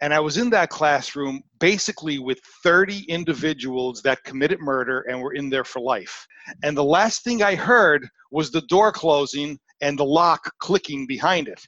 And 0.00 0.12
I 0.12 0.20
was 0.20 0.36
in 0.36 0.50
that 0.50 0.70
classroom 0.70 1.42
basically 1.60 2.18
with 2.18 2.38
30 2.62 3.04
individuals 3.04 4.02
that 4.02 4.22
committed 4.24 4.60
murder 4.60 5.00
and 5.08 5.20
were 5.20 5.34
in 5.34 5.48
there 5.48 5.64
for 5.64 5.80
life. 5.80 6.26
And 6.62 6.76
the 6.76 6.84
last 6.84 7.24
thing 7.24 7.42
I 7.42 7.54
heard 7.54 8.06
was 8.30 8.50
the 8.50 8.62
door 8.62 8.92
closing 8.92 9.58
and 9.80 9.98
the 9.98 10.04
lock 10.04 10.50
clicking 10.58 11.06
behind 11.06 11.48
it. 11.48 11.60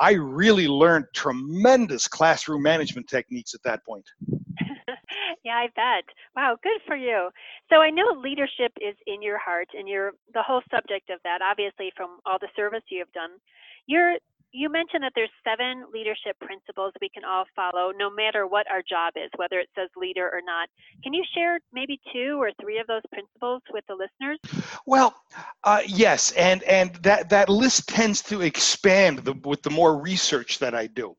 I 0.00 0.12
really 0.12 0.66
learned 0.66 1.04
tremendous 1.14 2.08
classroom 2.08 2.62
management 2.62 3.08
techniques 3.08 3.54
at 3.54 3.62
that 3.62 3.84
point. 3.84 4.04
Yeah, 5.52 5.58
I 5.58 5.68
bet. 5.76 6.04
Wow, 6.34 6.56
good 6.62 6.80
for 6.86 6.96
you. 6.96 7.28
So 7.68 7.76
I 7.76 7.90
know 7.90 8.18
leadership 8.18 8.72
is 8.80 8.96
in 9.06 9.22
your 9.22 9.38
heart 9.38 9.68
and 9.76 9.86
you're 9.86 10.12
the 10.32 10.42
whole 10.42 10.62
subject 10.70 11.10
of 11.10 11.20
that, 11.24 11.40
obviously 11.42 11.92
from 11.96 12.20
all 12.24 12.38
the 12.40 12.48
service 12.56 12.82
you 12.88 13.00
have 13.00 13.12
done. 13.12 13.30
You're 13.86 14.16
you 14.54 14.68
mentioned 14.68 15.02
that 15.02 15.12
there's 15.14 15.30
seven 15.42 15.86
leadership 15.92 16.38
principles 16.38 16.92
we 17.00 17.08
can 17.08 17.24
all 17.24 17.44
follow 17.56 17.90
no 17.96 18.10
matter 18.10 18.46
what 18.46 18.66
our 18.70 18.82
job 18.82 19.14
is, 19.16 19.30
whether 19.36 19.58
it 19.58 19.70
says 19.74 19.88
leader 19.96 20.26
or 20.26 20.40
not. 20.44 20.68
Can 21.02 21.14
you 21.14 21.24
share 21.34 21.58
maybe 21.72 21.98
two 22.12 22.36
or 22.38 22.50
three 22.60 22.78
of 22.78 22.86
those 22.86 23.00
principles 23.10 23.62
with 23.72 23.84
the 23.88 23.94
listeners? 23.94 24.38
Well, 24.84 25.14
uh, 25.64 25.80
yes, 25.86 26.32
and 26.32 26.62
and 26.64 26.94
that 26.96 27.30
that 27.30 27.48
list 27.48 27.88
tends 27.88 28.20
to 28.24 28.42
expand 28.42 29.20
the, 29.20 29.32
with 29.44 29.62
the 29.62 29.70
more 29.70 29.98
research 29.98 30.58
that 30.58 30.74
I 30.74 30.86
do. 30.86 31.16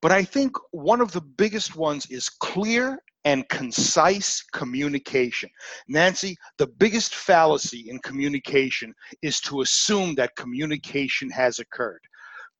But 0.00 0.12
I 0.12 0.22
think 0.22 0.56
one 0.70 1.00
of 1.00 1.10
the 1.10 1.20
biggest 1.20 1.74
ones 1.74 2.06
is 2.06 2.28
clear 2.28 3.00
and 3.26 3.48
concise 3.48 4.40
communication. 4.52 5.50
Nancy, 5.88 6.36
the 6.58 6.68
biggest 6.78 7.12
fallacy 7.12 7.90
in 7.90 7.98
communication 7.98 8.94
is 9.20 9.40
to 9.40 9.62
assume 9.62 10.14
that 10.14 10.36
communication 10.36 11.28
has 11.30 11.58
occurred. 11.58 12.00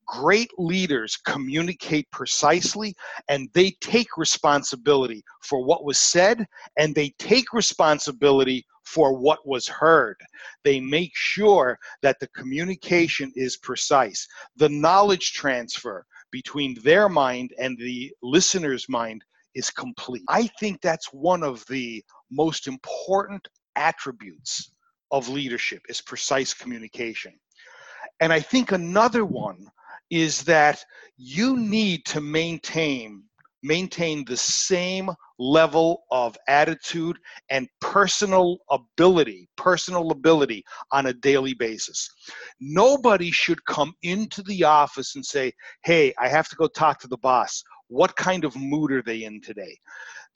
Great 0.08 0.50
leaders 0.58 1.16
communicate 1.24 2.10
precisely 2.10 2.96
and 3.28 3.48
they 3.54 3.76
take 3.80 4.16
responsibility 4.16 5.22
for 5.40 5.64
what 5.64 5.84
was 5.84 6.00
said 6.00 6.44
and 6.76 6.92
they 6.96 7.10
take 7.20 7.52
responsibility 7.52 8.66
for 8.84 9.16
what 9.16 9.46
was 9.46 9.68
heard. 9.68 10.16
They 10.64 10.80
make 10.80 11.12
sure 11.14 11.78
that 12.02 12.18
the 12.18 12.28
communication 12.28 13.32
is 13.36 13.56
precise. 13.56 14.26
The 14.56 14.68
knowledge 14.68 15.32
transfer 15.32 16.04
between 16.32 16.76
their 16.82 17.08
mind 17.08 17.54
and 17.56 17.78
the 17.78 18.12
listener's 18.20 18.88
mind 18.88 19.22
is 19.56 19.70
complete. 19.70 20.22
I 20.28 20.46
think 20.60 20.80
that's 20.80 21.12
one 21.12 21.42
of 21.42 21.64
the 21.66 22.04
most 22.30 22.68
important 22.68 23.48
attributes 23.74 24.70
of 25.10 25.28
leadership 25.28 25.82
is 25.88 26.00
precise 26.00 26.54
communication. 26.54 27.32
And 28.20 28.32
I 28.32 28.40
think 28.40 28.72
another 28.72 29.24
one 29.24 29.66
is 30.10 30.44
that 30.44 30.84
you 31.16 31.56
need 31.56 32.04
to 32.06 32.20
maintain 32.20 33.24
maintain 33.62 34.24
the 34.24 34.36
same 34.36 35.10
level 35.38 36.04
of 36.12 36.36
attitude 36.46 37.18
and 37.50 37.68
personal 37.80 38.58
ability, 38.70 39.48
personal 39.56 40.12
ability 40.12 40.62
on 40.92 41.06
a 41.06 41.12
daily 41.12 41.52
basis. 41.54 42.08
Nobody 42.60 43.30
should 43.32 43.64
come 43.64 43.92
into 44.02 44.42
the 44.44 44.62
office 44.62 45.16
and 45.16 45.24
say, 45.24 45.52
"Hey, 45.84 46.14
I 46.18 46.28
have 46.28 46.48
to 46.50 46.56
go 46.56 46.68
talk 46.68 47.00
to 47.00 47.08
the 47.08 47.18
boss." 47.18 47.64
What 47.88 48.16
kind 48.16 48.44
of 48.44 48.56
mood 48.56 48.92
are 48.92 49.02
they 49.02 49.24
in 49.24 49.40
today? 49.40 49.78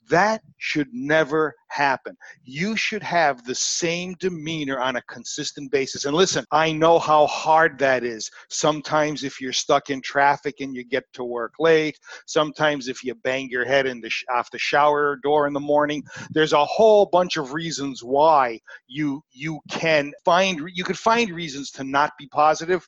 That 0.09 0.41
should 0.57 0.89
never 0.91 1.55
happen. 1.67 2.17
You 2.43 2.75
should 2.75 3.03
have 3.03 3.45
the 3.45 3.55
same 3.55 4.15
demeanor 4.19 4.79
on 4.79 4.95
a 4.95 5.01
consistent 5.03 5.71
basis. 5.71 6.05
And 6.05 6.15
listen, 6.15 6.43
I 6.51 6.73
know 6.73 6.97
how 6.97 7.27
hard 7.27 7.77
that 7.79 8.03
is. 8.03 8.29
Sometimes, 8.49 9.23
if 9.23 9.39
you're 9.39 9.53
stuck 9.53 9.89
in 9.89 10.01
traffic 10.01 10.59
and 10.59 10.75
you 10.75 10.83
get 10.83 11.05
to 11.13 11.23
work 11.23 11.53
late, 11.59 11.99
sometimes, 12.25 12.87
if 12.87 13.03
you 13.03 13.15
bang 13.15 13.47
your 13.49 13.63
head 13.63 13.85
in 13.85 14.01
the 14.01 14.09
sh- 14.09 14.25
off 14.33 14.51
the 14.51 14.57
shower 14.57 15.17
door 15.23 15.47
in 15.47 15.53
the 15.53 15.59
morning, 15.59 16.03
there's 16.31 16.53
a 16.53 16.65
whole 16.65 17.05
bunch 17.05 17.37
of 17.37 17.53
reasons 17.53 18.03
why 18.03 18.59
you 18.87 19.23
you 19.31 19.59
can 19.69 20.11
find 20.25 20.67
you 20.73 20.83
could 20.83 20.97
find 20.97 21.31
reasons 21.31 21.71
to 21.71 21.83
not 21.83 22.11
be 22.17 22.27
positive, 22.27 22.85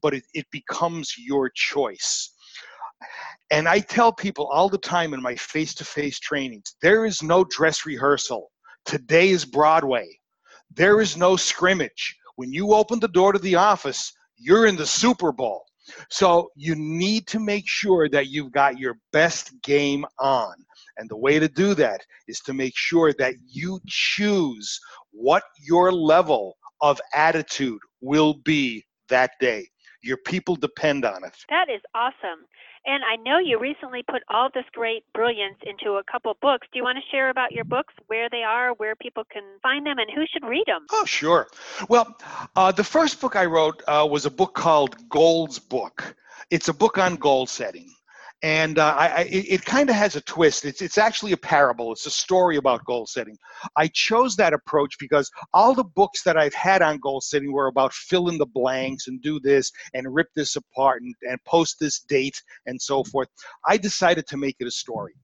but 0.00 0.14
it, 0.14 0.24
it 0.34 0.46
becomes 0.50 1.14
your 1.18 1.50
choice. 1.50 2.30
And 3.54 3.68
I 3.68 3.78
tell 3.78 4.12
people 4.12 4.48
all 4.48 4.68
the 4.68 4.78
time 4.78 5.14
in 5.14 5.22
my 5.22 5.36
face 5.36 5.74
to 5.76 5.84
face 5.84 6.18
trainings 6.18 6.74
there 6.82 7.04
is 7.04 7.22
no 7.22 7.44
dress 7.44 7.86
rehearsal. 7.86 8.50
Today 8.84 9.28
is 9.28 9.44
Broadway. 9.44 10.08
There 10.74 11.00
is 11.00 11.16
no 11.16 11.36
scrimmage. 11.36 12.16
When 12.34 12.52
you 12.52 12.74
open 12.74 12.98
the 12.98 13.06
door 13.06 13.32
to 13.32 13.38
the 13.38 13.54
office, 13.54 14.12
you're 14.36 14.66
in 14.66 14.74
the 14.74 14.84
Super 14.84 15.30
Bowl. 15.30 15.62
So 16.10 16.50
you 16.56 16.74
need 16.74 17.28
to 17.28 17.38
make 17.38 17.62
sure 17.68 18.08
that 18.08 18.26
you've 18.26 18.50
got 18.50 18.80
your 18.80 18.96
best 19.12 19.52
game 19.62 20.04
on. 20.18 20.54
And 20.96 21.08
the 21.08 21.16
way 21.16 21.38
to 21.38 21.46
do 21.46 21.74
that 21.74 22.00
is 22.26 22.40
to 22.46 22.54
make 22.54 22.74
sure 22.74 23.14
that 23.20 23.34
you 23.46 23.78
choose 23.86 24.80
what 25.12 25.44
your 25.64 25.92
level 25.92 26.56
of 26.80 27.00
attitude 27.14 27.78
will 28.00 28.34
be 28.34 28.84
that 29.10 29.30
day. 29.38 29.68
Your 30.02 30.18
people 30.26 30.56
depend 30.56 31.04
on 31.04 31.22
it. 31.22 31.36
That 31.50 31.68
is 31.72 31.82
awesome. 31.94 32.46
And 32.86 33.02
I 33.04 33.16
know 33.16 33.38
you 33.38 33.58
recently 33.58 34.02
put 34.02 34.22
all 34.28 34.50
this 34.52 34.64
great 34.72 35.04
brilliance 35.14 35.56
into 35.64 35.96
a 35.96 36.04
couple 36.04 36.36
books. 36.42 36.66
Do 36.72 36.78
you 36.78 36.84
want 36.84 36.98
to 36.98 37.10
share 37.10 37.30
about 37.30 37.52
your 37.52 37.64
books, 37.64 37.94
where 38.08 38.28
they 38.28 38.42
are, 38.42 38.74
where 38.74 38.94
people 38.94 39.24
can 39.24 39.42
find 39.62 39.86
them, 39.86 39.98
and 39.98 40.10
who 40.14 40.24
should 40.30 40.46
read 40.46 40.64
them? 40.66 40.86
Oh, 40.92 41.04
sure. 41.06 41.48
Well, 41.88 42.14
uh, 42.56 42.72
the 42.72 42.84
first 42.84 43.20
book 43.20 43.36
I 43.36 43.46
wrote 43.46 43.82
uh, 43.88 44.06
was 44.10 44.26
a 44.26 44.30
book 44.30 44.54
called 44.54 45.08
Goals 45.08 45.58
Book. 45.58 46.14
It's 46.50 46.68
a 46.68 46.74
book 46.74 46.98
on 46.98 47.16
goal 47.16 47.46
setting 47.46 47.90
and 48.42 48.78
uh, 48.78 48.94
I, 48.96 49.06
I, 49.06 49.20
it, 49.30 49.64
kind 49.64 49.88
of 49.88 49.96
has 49.96 50.16
a 50.16 50.20
twist. 50.20 50.64
It's 50.64 50.82
it's 50.82 50.98
actually 50.98 51.32
a 51.32 51.36
parable. 51.36 51.92
It's 51.92 52.04
a 52.04 52.10
story 52.10 52.56
about 52.56 52.84
goal 52.84 53.06
setting. 53.06 53.36
I 53.76 53.88
chose 53.88 54.36
that 54.36 54.52
approach 54.52 54.96
because 54.98 55.30
all 55.54 55.74
the 55.74 55.84
books 55.84 56.22
that 56.24 56.36
I've 56.36 56.54
had 56.54 56.82
on 56.82 56.98
goal 56.98 57.22
setting 57.22 57.52
were 57.52 57.68
about 57.68 57.94
fill 57.94 58.28
in 58.28 58.36
the 58.36 58.46
blanks 58.46 59.06
and 59.08 59.22
do 59.22 59.40
this 59.40 59.72
and 59.94 60.14
rip 60.14 60.28
this 60.36 60.56
apart 60.56 61.02
and, 61.02 61.14
and 61.22 61.42
post 61.44 61.76
this 61.80 62.00
date 62.00 62.40
and 62.66 62.80
so 62.80 63.02
forth. 63.04 63.28
I 63.66 63.76
decided 63.78 64.26
to 64.26 64.36
make 64.36 64.56
it 64.60 64.66
a 64.66 64.70
story. 64.70 65.14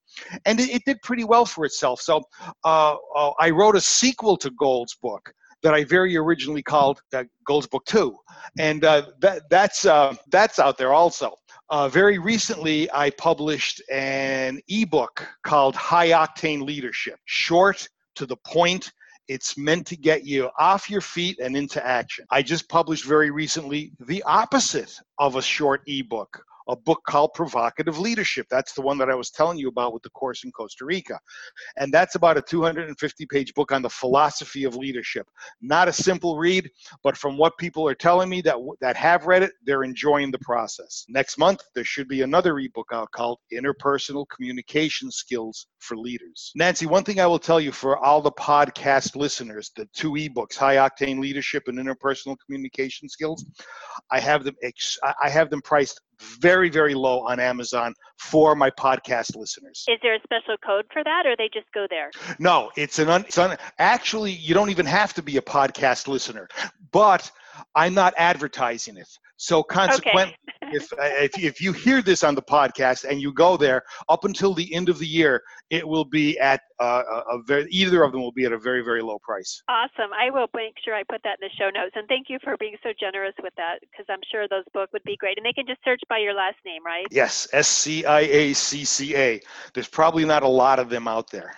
And 0.46 0.58
it, 0.58 0.70
it 0.70 0.82
did 0.86 1.02
pretty 1.02 1.24
well 1.24 1.44
for 1.44 1.64
itself. 1.64 2.00
So 2.00 2.22
uh, 2.64 2.96
uh, 3.14 3.30
I 3.38 3.50
wrote 3.50 3.76
a 3.76 3.80
sequel 3.80 4.36
to 4.38 4.50
Goals 4.50 4.96
Book 5.02 5.32
that 5.62 5.74
I 5.74 5.84
very 5.84 6.16
originally 6.16 6.62
called 6.62 7.00
uh, 7.12 7.24
Goals 7.46 7.66
Book 7.66 7.84
Two, 7.84 8.16
and 8.58 8.84
uh, 8.84 9.02
that 9.20 9.42
that's 9.50 9.84
uh, 9.84 10.14
that's 10.30 10.58
out 10.58 10.78
there 10.78 10.92
also. 10.92 11.34
Uh, 11.70 11.88
very 11.88 12.18
recently, 12.18 12.90
I 12.92 13.10
published 13.10 13.80
an 13.88 14.60
ebook 14.66 15.24
called 15.44 15.76
High 15.76 16.08
Octane 16.08 16.62
Leadership. 16.62 17.20
Short, 17.26 17.88
to 18.16 18.26
the 18.26 18.36
point, 18.38 18.90
it's 19.28 19.56
meant 19.56 19.86
to 19.86 19.96
get 19.96 20.24
you 20.24 20.50
off 20.58 20.90
your 20.90 21.00
feet 21.00 21.38
and 21.38 21.56
into 21.56 21.84
action. 21.86 22.26
I 22.28 22.42
just 22.42 22.68
published 22.68 23.04
very 23.04 23.30
recently 23.30 23.92
the 24.00 24.20
opposite 24.24 24.92
of 25.20 25.36
a 25.36 25.42
short 25.42 25.82
ebook 25.86 26.42
a 26.70 26.76
book 26.76 27.00
called 27.06 27.34
Provocative 27.34 27.98
Leadership. 27.98 28.46
That's 28.48 28.72
the 28.72 28.80
one 28.80 28.96
that 28.98 29.10
I 29.10 29.14
was 29.14 29.30
telling 29.30 29.58
you 29.58 29.68
about 29.68 29.92
with 29.92 30.02
the 30.04 30.10
course 30.10 30.44
in 30.44 30.52
Costa 30.52 30.84
Rica. 30.84 31.18
And 31.76 31.92
that's 31.92 32.14
about 32.14 32.38
a 32.38 32.42
250 32.42 33.26
page 33.26 33.52
book 33.54 33.72
on 33.72 33.82
the 33.82 33.90
philosophy 33.90 34.64
of 34.64 34.76
leadership. 34.76 35.26
Not 35.60 35.88
a 35.88 35.92
simple 35.92 36.38
read, 36.38 36.70
but 37.02 37.16
from 37.16 37.36
what 37.36 37.58
people 37.58 37.88
are 37.88 37.94
telling 37.94 38.28
me 38.28 38.40
that, 38.42 38.56
that 38.80 38.96
have 38.96 39.26
read 39.26 39.42
it, 39.42 39.52
they're 39.66 39.82
enjoying 39.82 40.30
the 40.30 40.38
process. 40.38 41.04
Next 41.08 41.38
month, 41.38 41.60
there 41.74 41.84
should 41.84 42.06
be 42.06 42.22
another 42.22 42.58
ebook 42.58 42.90
out 42.92 43.10
called 43.10 43.38
Interpersonal 43.52 44.26
Communication 44.34 45.10
Skills 45.10 45.66
for 45.80 45.96
Leaders. 45.96 46.52
Nancy, 46.54 46.86
one 46.86 47.02
thing 47.02 47.20
I 47.20 47.26
will 47.26 47.38
tell 47.38 47.60
you 47.60 47.72
for 47.72 47.98
all 47.98 48.22
the 48.22 48.32
podcast 48.32 49.16
listeners, 49.16 49.72
the 49.76 49.88
two 49.92 50.12
ebooks, 50.12 50.56
High 50.56 50.76
Octane 50.76 51.18
Leadership 51.18 51.64
and 51.66 51.78
Interpersonal 51.78 52.36
Communication 52.46 53.08
Skills, 53.08 53.44
I 54.10 54.20
have 54.20 54.44
them 54.44 54.54
ex- 54.62 54.98
I 55.22 55.28
have 55.28 55.50
them 55.50 55.62
priced 55.62 56.00
very 56.40 56.68
very 56.68 56.94
low 56.94 57.20
on 57.20 57.40
Amazon 57.40 57.94
for 58.18 58.54
my 58.54 58.70
podcast 58.70 59.36
listeners. 59.36 59.84
Is 59.88 59.98
there 60.02 60.14
a 60.14 60.20
special 60.22 60.56
code 60.64 60.86
for 60.92 61.02
that, 61.04 61.26
or 61.26 61.36
they 61.36 61.48
just 61.52 61.66
go 61.72 61.86
there? 61.88 62.10
No, 62.38 62.70
it's 62.76 62.98
an 62.98 63.08
un, 63.08 63.22
it's 63.22 63.38
un, 63.38 63.56
actually 63.78 64.32
you 64.32 64.54
don't 64.54 64.70
even 64.70 64.86
have 64.86 65.14
to 65.14 65.22
be 65.22 65.36
a 65.36 65.42
podcast 65.42 66.08
listener, 66.08 66.48
but 66.92 67.30
I'm 67.74 67.94
not 67.94 68.14
advertising 68.16 68.96
it. 68.96 69.08
So 69.36 69.62
consequently, 69.62 70.22
okay. 70.22 70.36
If, 70.72 70.92
if 70.98 71.38
if 71.38 71.60
you 71.60 71.72
hear 71.72 72.02
this 72.02 72.22
on 72.24 72.34
the 72.34 72.42
podcast 72.42 73.04
and 73.08 73.20
you 73.20 73.32
go 73.32 73.56
there 73.56 73.82
up 74.08 74.24
until 74.24 74.54
the 74.54 74.72
end 74.74 74.88
of 74.88 74.98
the 74.98 75.06
year, 75.06 75.42
it 75.70 75.86
will 75.86 76.04
be 76.04 76.38
at 76.38 76.62
uh, 76.80 77.02
a, 77.10 77.36
a 77.36 77.42
very 77.42 77.68
either 77.70 78.02
of 78.02 78.12
them 78.12 78.20
will 78.20 78.32
be 78.32 78.44
at 78.44 78.52
a 78.52 78.58
very 78.58 78.82
very 78.82 79.02
low 79.02 79.18
price. 79.18 79.62
Awesome! 79.68 80.10
I 80.12 80.30
will 80.30 80.48
make 80.54 80.74
sure 80.84 80.94
I 80.94 81.02
put 81.02 81.20
that 81.24 81.38
in 81.40 81.48
the 81.48 81.54
show 81.58 81.70
notes. 81.70 81.92
And 81.94 82.06
thank 82.08 82.28
you 82.28 82.38
for 82.42 82.56
being 82.58 82.76
so 82.82 82.90
generous 82.98 83.34
with 83.42 83.54
that 83.56 83.80
because 83.80 84.06
I'm 84.08 84.20
sure 84.30 84.48
those 84.48 84.64
books 84.72 84.92
would 84.92 85.04
be 85.04 85.16
great. 85.16 85.36
And 85.38 85.46
they 85.46 85.52
can 85.52 85.66
just 85.66 85.80
search 85.84 86.00
by 86.08 86.18
your 86.18 86.34
last 86.34 86.56
name, 86.64 86.84
right? 86.84 87.06
Yes, 87.10 87.48
S 87.52 87.68
C 87.68 88.04
I 88.04 88.20
A 88.20 88.52
C 88.52 88.84
C 88.84 89.16
A. 89.16 89.40
There's 89.74 89.88
probably 89.88 90.24
not 90.24 90.42
a 90.42 90.48
lot 90.48 90.78
of 90.78 90.88
them 90.88 91.08
out 91.08 91.30
there. 91.30 91.54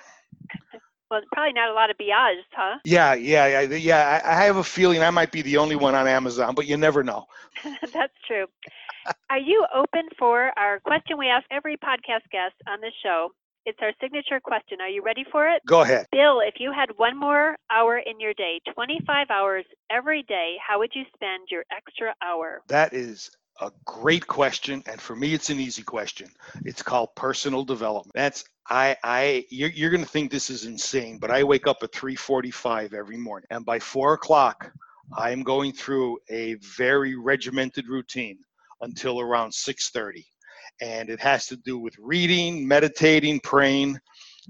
Well, 1.12 1.20
probably 1.30 1.52
not 1.52 1.68
a 1.68 1.74
lot 1.74 1.90
of 1.90 1.98
Biage, 1.98 2.40
huh? 2.52 2.78
Yeah, 2.86 3.12
yeah, 3.12 3.60
yeah, 3.60 3.76
yeah. 3.76 4.22
I 4.24 4.44
have 4.44 4.56
a 4.56 4.64
feeling 4.64 5.02
I 5.02 5.10
might 5.10 5.30
be 5.30 5.42
the 5.42 5.58
only 5.58 5.76
one 5.76 5.94
on 5.94 6.08
Amazon, 6.08 6.54
but 6.54 6.66
you 6.66 6.78
never 6.78 7.04
know. 7.04 7.26
That's 7.92 8.14
true. 8.26 8.46
Are 9.30 9.38
you 9.38 9.66
open 9.74 10.08
for 10.18 10.52
our 10.58 10.80
question 10.80 11.18
we 11.18 11.28
ask 11.28 11.46
every 11.50 11.76
podcast 11.76 12.28
guest 12.30 12.54
on 12.68 12.80
this 12.80 12.92
show? 13.02 13.30
It's 13.64 13.78
our 13.80 13.92
signature 14.00 14.40
question. 14.40 14.80
Are 14.80 14.88
you 14.88 15.02
ready 15.02 15.24
for 15.30 15.48
it? 15.48 15.62
Go 15.66 15.82
ahead. 15.82 16.06
Bill, 16.10 16.40
if 16.40 16.54
you 16.58 16.72
had 16.72 16.88
one 16.96 17.16
more 17.16 17.56
hour 17.70 17.98
in 17.98 18.18
your 18.18 18.34
day, 18.34 18.60
25 18.74 19.28
hours 19.30 19.64
every 19.90 20.24
day, 20.24 20.56
how 20.66 20.80
would 20.80 20.90
you 20.94 21.04
spend 21.14 21.48
your 21.50 21.64
extra 21.70 22.12
hour? 22.22 22.62
That 22.68 22.92
is 22.92 23.30
a 23.60 23.70
great 23.84 24.26
question 24.26 24.82
and 24.86 25.00
for 25.00 25.14
me 25.14 25.34
it's 25.34 25.50
an 25.50 25.60
easy 25.60 25.82
question 25.82 26.26
it's 26.64 26.82
called 26.82 27.14
personal 27.14 27.64
development 27.64 28.12
that's 28.14 28.44
i 28.70 28.96
i 29.04 29.44
you're, 29.50 29.68
you're 29.68 29.90
going 29.90 30.02
to 30.02 30.08
think 30.08 30.30
this 30.30 30.48
is 30.48 30.64
insane 30.64 31.18
but 31.18 31.30
i 31.30 31.44
wake 31.44 31.66
up 31.66 31.82
at 31.82 31.92
3.45 31.92 32.94
every 32.94 33.18
morning 33.18 33.46
and 33.50 33.64
by 33.64 33.78
4 33.78 34.14
o'clock 34.14 34.72
i'm 35.16 35.42
going 35.42 35.70
through 35.72 36.18
a 36.30 36.54
very 36.54 37.14
regimented 37.14 37.88
routine 37.88 38.38
until 38.82 39.20
around 39.20 39.50
6.30 39.50 40.24
and 40.80 41.08
it 41.08 41.20
has 41.20 41.46
to 41.46 41.56
do 41.56 41.78
with 41.78 41.94
reading 41.98 42.66
meditating 42.66 43.40
praying. 43.40 43.98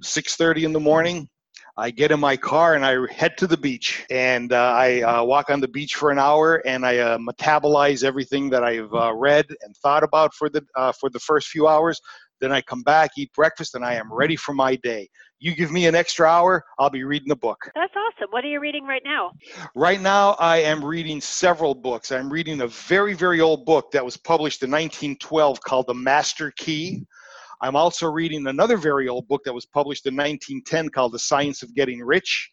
6.30 0.03 0.62
in 0.65 0.73
the 0.73 0.81
morning 0.81 1.29
I 1.76 1.91
get 1.91 2.11
in 2.11 2.21
my 2.21 2.37
car 2.37 2.75
and 2.75 2.85
I 2.85 2.99
head 3.11 3.38
to 3.38 3.47
the 3.47 3.57
beach 3.57 4.05
and 4.11 4.52
uh, 4.52 4.75
I 4.76 5.00
uh, 5.00 5.25
walk 5.25 5.49
on 5.49 5.61
the 5.61 5.69
beach 5.69 5.95
for 5.95 6.11
an 6.11 6.19
hour 6.19 6.57
and 6.67 6.85
I 6.85 6.99
uh, 6.99 7.19
metabolize 7.19 8.05
everything 8.05 8.50
that 8.50 8.62
I've 8.62 8.93
uh, 8.93 9.14
read 9.14 9.47
and 9.62 9.75
thought 9.79 10.02
about 10.02 10.35
for 10.35 10.50
the 10.50 10.62
uh, 10.76 10.93
for 10.93 11.09
the 11.09 11.19
first 11.19 11.49
few 11.49 11.69
hours. 11.69 11.99
Then 12.41 12.52
I 12.52 12.61
come 12.61 12.83
back, 12.83 13.12
eat 13.17 13.33
breakfast, 13.33 13.75
and 13.75 13.85
I 13.85 13.95
am 13.95 14.12
ready 14.12 14.37
for 14.37 14.52
my 14.52 14.76
day. 14.76 15.09
You 15.38 15.55
give 15.55 15.71
me 15.71 15.87
an 15.87 15.95
extra 15.95 16.26
hour, 16.26 16.64
I'll 16.79 16.91
be 16.91 17.05
reading 17.05 17.31
a 17.31 17.37
book. 17.37 17.71
That's 17.75 17.93
awesome. 17.97 18.31
What 18.31 18.45
are 18.45 18.49
you 18.49 18.61
reading 18.61 18.85
right 18.85 19.02
now? 19.05 19.31
Right 19.75 20.00
now, 20.00 20.33
I 20.41 20.59
am 20.59 20.85
reading 20.85 21.21
several 21.21 21.75
books. 21.75 22.12
I'm 22.12 22.31
reading 22.31 22.61
a 22.61 22.67
very, 22.67 23.14
very 23.14 23.41
old 23.41 23.64
book 23.64 23.93
that 23.93 24.05
was 24.05 24.17
published 24.17 24.62
in 24.62 24.71
1912 24.71 25.61
called 25.61 25.87
The 25.87 25.95
Master 25.95 26.52
Key 26.57 27.07
I'm 27.62 27.76
also 27.76 28.11
reading 28.11 28.49
another 28.49 28.76
very 28.76 29.09
old 29.09 29.28
book 29.28 29.42
that 29.45 29.54
was 29.54 29.66
published 29.66 30.04
in 30.07 30.16
1910 30.16 30.88
called 30.88 31.12
The 31.12 31.21
Science 31.21 31.62
of 31.62 31.73
Getting 31.75 32.00
Rich. 32.00 32.50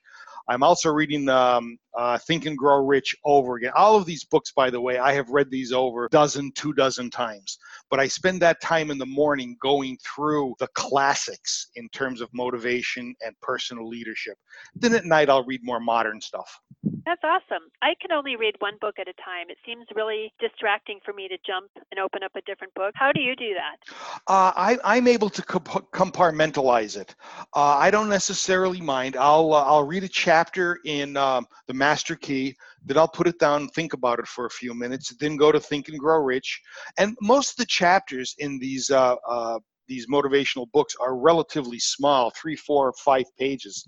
I'm 0.47 0.61
also 0.61 0.91
reading 0.91 1.27
um, 1.29 1.79
uh, 1.98 2.17
Think 2.17 2.46
and 2.46 2.58
Grow 2.58 2.86
Rich 2.86 3.15
over 3.25 3.55
again. 3.55 3.72
All 3.75 3.96
of 3.96 4.05
these 4.05 4.24
books, 4.24 4.51
by 4.51 4.69
the 4.69 4.81
way, 4.81 4.98
I 4.98 5.13
have 5.13 5.29
read 5.29 5.50
these 5.50 5.72
over 5.72 6.05
a 6.05 6.10
dozen, 6.10 6.51
two 6.53 6.74
dozen 6.74 7.10
times. 7.10 7.58
But 7.89 8.00
I 8.00 8.08
spend 8.08 8.41
that 8.41 8.62
time 8.62 8.91
in 8.91 8.98
the 8.98 9.05
morning 9.05 9.58
going 9.62 9.98
through 9.98 10.55
the 10.60 10.67
classics 10.75 11.67
in 11.75 11.89
terms 11.89 12.22
of 12.22 12.29
motivation 12.34 13.15
and 13.25 13.36
personal 13.41 13.88
leadership. 13.88 14.38
Then 14.75 14.93
at 14.93 15.05
night, 15.05 15.29
I'll 15.29 15.46
read 15.46 15.62
more 15.63 15.79
modern 15.79 16.22
stuff. 16.22 16.60
That's 17.05 17.21
awesome. 17.23 17.63
I 17.82 17.93
can 17.99 18.12
only 18.12 18.36
read 18.36 18.56
one 18.60 18.75
book 18.80 18.95
at 18.99 19.08
a 19.08 19.13
time. 19.13 19.49
It 19.49 19.58
seems 19.65 19.86
really 19.95 20.32
distracting 20.39 20.99
for 21.04 21.13
me 21.13 21.28
to 21.28 21.38
jump 21.45 21.69
and 21.91 21.99
open 21.99 22.23
up 22.23 22.32
a 22.36 22.41
different 22.41 22.73
book. 22.73 22.93
How 22.95 23.12
do 23.12 23.19
you 23.19 23.36
do 23.36 23.54
that? 23.56 23.78
Uh, 24.28 24.78
I, 24.84 24.97
am 24.97 25.08
able 25.08 25.30
to 25.30 25.41
compartmentalize 25.41 26.97
it. 26.97 27.15
Uh, 27.56 27.78
I 27.78 27.91
don't 27.91 28.10
necessarily 28.10 28.80
mind. 28.80 29.17
I'll 29.17 29.54
uh, 29.54 29.63
I'll 29.63 29.84
read 29.84 30.04
a 30.04 30.08
chapter 30.08 30.80
in 30.86 31.17
um, 31.17 31.47
the 31.67 31.73
Master 31.79 32.15
Key. 32.15 32.55
Then 32.85 32.97
I'll 32.97 33.07
put 33.07 33.27
it 33.27 33.39
down, 33.39 33.69
think 33.69 33.93
about 33.93 34.19
it 34.19 34.27
for 34.27 34.45
a 34.45 34.51
few 34.51 34.75
minutes, 34.75 35.15
then 35.19 35.37
go 35.37 35.51
to 35.51 35.59
Think 35.59 35.87
and 35.89 35.97
Grow 35.97 36.19
Rich. 36.23 36.61
And 36.99 37.17
most 37.21 37.51
of 37.51 37.57
the 37.57 37.65
chapters 37.65 38.35
in 38.37 38.59
these 38.59 38.91
uh, 38.91 39.15
uh, 39.27 39.57
these 39.89 40.08
motivational 40.08 40.71
books 40.71 40.95
are 41.02 41.17
relatively 41.17 41.80
small 41.80 42.32
three 42.32 42.56
four 42.56 42.93
five 42.93 43.25
pages. 43.38 43.86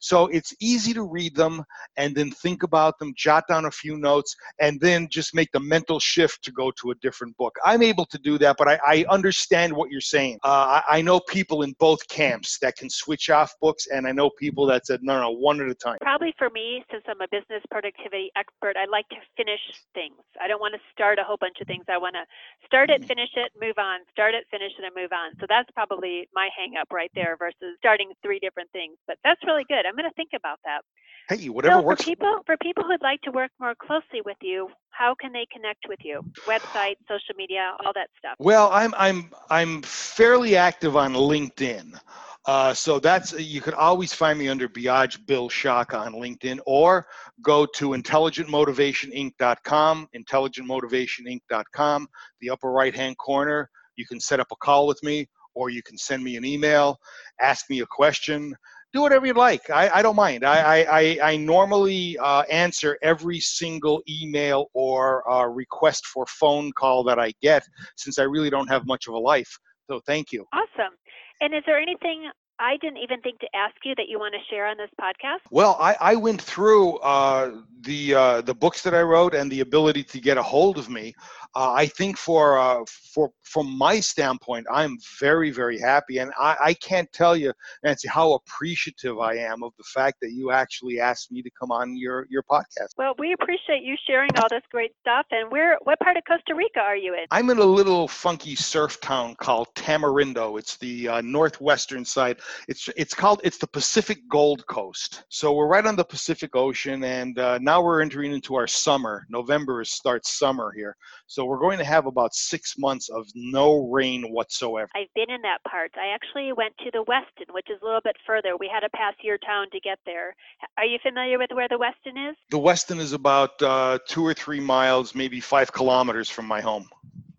So 0.00 0.26
it's 0.26 0.54
easy 0.60 0.92
to 0.94 1.02
read 1.02 1.34
them 1.34 1.64
and 1.96 2.14
then 2.14 2.30
think 2.30 2.62
about 2.62 2.98
them 2.98 3.14
jot 3.16 3.44
down 3.48 3.64
a 3.64 3.70
few 3.70 3.96
notes 3.96 4.36
and 4.60 4.80
then 4.80 5.08
just 5.10 5.34
make 5.34 5.50
the 5.52 5.60
mental 5.60 5.98
shift 5.98 6.44
to 6.44 6.52
go 6.52 6.70
to 6.72 6.90
a 6.90 6.94
different 6.96 7.36
book. 7.36 7.56
I'm 7.64 7.82
able 7.82 8.04
to 8.06 8.18
do 8.18 8.36
that 8.38 8.56
but 8.58 8.68
i, 8.68 8.78
I 8.86 9.04
understand 9.08 9.72
what 9.72 9.90
you're 9.90 10.00
saying. 10.00 10.38
Uh, 10.44 10.80
I, 10.88 10.98
I, 10.98 11.02
know 11.02 11.20
people 11.20 11.62
in 11.62 11.74
both 11.78 12.06
camps 12.08 12.58
that 12.58 12.76
can 12.76 12.90
switch 12.90 13.30
off 13.30 13.54
books 13.60 13.86
and 13.86 14.06
i 14.06 14.12
know 14.12 14.28
people 14.30 14.66
that 14.66 14.86
said 14.86 15.00
no 15.02 15.20
no 15.20 15.30
one 15.30 15.60
at 15.60 15.68
a 15.68 15.74
time. 15.74 15.98
Probably 16.00 16.34
for 16.36 16.50
me 16.50 16.84
since 16.90 17.04
i'm 17.08 17.20
a 17.20 17.28
business 17.30 17.62
productivity 17.70 18.30
expert 18.36 18.76
i 18.76 18.84
like 18.90 19.08
to 19.10 19.16
finish 19.36 19.60
things. 19.94 20.18
I 20.40 20.48
don't 20.48 20.60
want 20.60 20.74
to 20.74 20.80
start 20.92 21.18
a 21.18 21.24
whole 21.24 21.38
bunch 21.38 21.56
of 21.60 21.66
things. 21.66 21.84
I 21.88 21.98
want 21.98 22.14
to 22.14 22.24
start 22.66 22.90
it 22.90 23.02
mm. 23.02 23.06
finish 23.06 23.30
it 23.36 23.52
move 23.60 23.78
on. 23.78 24.00
Start 24.10 24.34
it 24.34 24.44
finish 24.50 24.72
it 24.78 24.84
and 24.84 24.94
move 24.94 25.12
on 25.12 25.27
on. 25.28 25.38
So 25.40 25.46
that's 25.48 25.70
probably 25.72 26.28
my 26.34 26.48
hang 26.56 26.74
up 26.80 26.88
right 26.92 27.10
there 27.14 27.36
versus 27.38 27.76
starting 27.78 28.10
three 28.22 28.38
different 28.38 28.70
things. 28.72 28.96
But 29.06 29.18
that's 29.24 29.42
really 29.44 29.64
good. 29.68 29.86
I'm 29.86 29.94
going 29.94 30.08
to 30.08 30.14
think 30.14 30.30
about 30.34 30.58
that. 30.64 30.80
Hey, 31.28 31.48
whatever 31.48 31.80
so 31.80 31.82
works. 31.82 32.02
For 32.02 32.10
people, 32.10 32.40
for 32.46 32.56
people 32.56 32.84
who'd 32.84 33.02
like 33.02 33.20
to 33.22 33.30
work 33.30 33.50
more 33.60 33.74
closely 33.74 34.22
with 34.24 34.38
you, 34.40 34.68
how 34.90 35.14
can 35.14 35.32
they 35.32 35.46
connect 35.52 35.86
with 35.88 35.98
you? 36.02 36.22
Website, 36.46 36.96
social 37.06 37.34
media, 37.36 37.74
all 37.84 37.92
that 37.94 38.08
stuff. 38.18 38.34
Well, 38.38 38.70
I'm 38.72 38.94
I'm 38.96 39.30
I'm 39.50 39.82
fairly 39.82 40.56
active 40.56 40.96
on 40.96 41.12
LinkedIn. 41.12 42.00
Uh, 42.46 42.72
so 42.72 42.98
that's 42.98 43.38
you 43.38 43.60
can 43.60 43.74
always 43.74 44.14
find 44.14 44.38
me 44.38 44.48
under 44.48 44.70
Biage 44.70 45.26
Bill 45.26 45.50
Sciacca 45.50 45.98
on 45.98 46.14
LinkedIn, 46.14 46.60
or 46.64 47.06
go 47.42 47.66
to 47.66 47.90
intelligentmotivationinc.com, 47.90 50.08
intelligentmotivationinc.com. 50.16 52.08
The 52.40 52.50
upper 52.50 52.70
right 52.70 52.96
hand 52.96 53.18
corner, 53.18 53.68
you 53.98 54.06
can 54.06 54.20
set 54.20 54.40
up 54.40 54.46
a 54.50 54.56
call 54.56 54.86
with 54.86 55.02
me, 55.02 55.28
or 55.54 55.68
you 55.68 55.82
can 55.82 55.98
send 55.98 56.22
me 56.22 56.36
an 56.36 56.44
email, 56.44 56.98
ask 57.40 57.68
me 57.68 57.80
a 57.80 57.86
question, 57.86 58.54
do 58.92 59.02
whatever 59.02 59.26
you 59.26 59.34
like. 59.34 59.68
I, 59.68 59.90
I 59.90 60.02
don't 60.02 60.16
mind. 60.16 60.44
I, 60.44 60.82
I, 60.84 61.18
I 61.32 61.36
normally 61.36 62.16
uh, 62.18 62.42
answer 62.50 62.96
every 63.02 63.40
single 63.40 64.02
email 64.08 64.70
or 64.72 65.28
uh, 65.30 65.44
request 65.46 66.06
for 66.06 66.24
phone 66.26 66.72
call 66.72 67.04
that 67.04 67.18
I 67.18 67.32
get 67.42 67.64
since 67.96 68.18
I 68.18 68.22
really 68.22 68.50
don't 68.50 68.68
have 68.68 68.86
much 68.86 69.06
of 69.06 69.14
a 69.14 69.18
life. 69.18 69.58
So 69.90 70.00
thank 70.06 70.32
you. 70.32 70.46
Awesome. 70.52 70.94
And 71.40 71.54
is 71.54 71.62
there 71.66 71.78
anything 71.78 72.30
I 72.60 72.76
didn't 72.80 72.98
even 72.98 73.20
think 73.20 73.38
to 73.40 73.48
ask 73.54 73.76
you 73.84 73.94
that 73.96 74.08
you 74.08 74.18
want 74.18 74.34
to 74.34 74.40
share 74.50 74.66
on 74.66 74.76
this 74.76 74.90
podcast? 75.00 75.40
Well, 75.50 75.76
I, 75.78 75.96
I 76.00 76.14
went 76.16 76.42
through 76.42 76.96
uh, 76.98 77.60
the 77.82 78.14
uh, 78.14 78.40
the 78.40 78.54
books 78.54 78.82
that 78.82 78.94
I 78.94 79.02
wrote 79.02 79.34
and 79.34 79.50
the 79.50 79.60
ability 79.60 80.02
to 80.04 80.20
get 80.20 80.36
a 80.36 80.42
hold 80.42 80.76
of 80.76 80.88
me. 80.88 81.14
Uh, 81.54 81.72
I 81.72 81.86
think 81.86 82.16
for 82.16 82.58
uh, 82.58 82.84
for 83.12 83.30
from 83.42 83.76
my 83.76 84.00
standpoint, 84.00 84.66
I'm 84.70 84.98
very 85.20 85.50
very 85.50 85.78
happy, 85.78 86.18
and 86.18 86.32
I, 86.38 86.56
I 86.62 86.74
can't 86.74 87.10
tell 87.12 87.36
you, 87.36 87.52
Nancy, 87.82 88.08
how 88.08 88.34
appreciative 88.34 89.18
I 89.18 89.36
am 89.36 89.62
of 89.62 89.72
the 89.78 89.84
fact 89.84 90.18
that 90.22 90.32
you 90.32 90.50
actually 90.50 91.00
asked 91.00 91.32
me 91.32 91.42
to 91.42 91.50
come 91.58 91.70
on 91.70 91.96
your 91.96 92.26
your 92.30 92.42
podcast. 92.42 92.90
Well, 92.96 93.14
we 93.18 93.32
appreciate 93.32 93.82
you 93.82 93.96
sharing 94.06 94.30
all 94.38 94.48
this 94.48 94.62
great 94.70 94.92
stuff. 95.00 95.26
And 95.30 95.50
where 95.50 95.78
what 95.84 95.98
part 96.00 96.16
of 96.16 96.22
Costa 96.28 96.54
Rica 96.54 96.80
are 96.80 96.96
you 96.96 97.14
in? 97.14 97.24
I'm 97.30 97.50
in 97.50 97.58
a 97.58 97.64
little 97.64 98.08
funky 98.08 98.54
surf 98.54 99.00
town 99.00 99.34
called 99.36 99.68
Tamarindo. 99.74 100.58
It's 100.58 100.76
the 100.76 101.08
uh, 101.08 101.20
northwestern 101.22 102.04
side 102.04 102.38
it's 102.66 102.88
it's 102.96 103.14
called 103.14 103.40
it's 103.44 103.58
the 103.58 103.66
Pacific 103.66 104.28
Gold 104.28 104.66
Coast. 104.66 105.24
So 105.28 105.52
we're 105.52 105.66
right 105.66 105.84
on 105.86 105.96
the 105.96 106.04
Pacific 106.04 106.54
Ocean, 106.56 107.04
and 107.04 107.38
uh, 107.38 107.58
now 107.58 107.82
we're 107.82 108.00
entering 108.00 108.32
into 108.32 108.54
our 108.54 108.66
summer. 108.66 109.26
November 109.28 109.84
starts 109.84 110.38
summer 110.38 110.72
here, 110.76 110.96
So 111.26 111.37
we're 111.44 111.58
going 111.58 111.78
to 111.78 111.84
have 111.84 112.06
about 112.06 112.34
six 112.34 112.76
months 112.78 113.08
of 113.08 113.26
no 113.34 113.88
rain 113.88 114.24
whatsoever. 114.32 114.88
I've 114.94 115.12
been 115.14 115.30
in 115.30 115.42
that 115.42 115.58
part. 115.68 115.92
I 115.96 116.14
actually 116.14 116.52
went 116.52 116.76
to 116.78 116.90
the 116.92 117.04
Westin, 117.04 117.52
which 117.52 117.68
is 117.70 117.78
a 117.82 117.84
little 117.84 118.00
bit 118.02 118.16
further. 118.26 118.56
We 118.56 118.70
had 118.72 118.80
to 118.80 118.90
pass 118.90 119.14
your 119.22 119.38
town 119.38 119.66
to 119.72 119.80
get 119.80 119.98
there. 120.06 120.34
Are 120.76 120.84
you 120.84 120.98
familiar 121.02 121.38
with 121.38 121.50
where 121.52 121.68
the 121.68 121.78
Westin 121.78 122.30
is? 122.30 122.36
The 122.50 122.58
Westin 122.58 122.98
is 122.98 123.12
about 123.12 123.60
uh, 123.62 123.98
two 124.06 124.24
or 124.24 124.34
three 124.34 124.60
miles, 124.60 125.14
maybe 125.14 125.40
five 125.40 125.72
kilometers 125.72 126.30
from 126.30 126.46
my 126.46 126.60
home. 126.60 126.88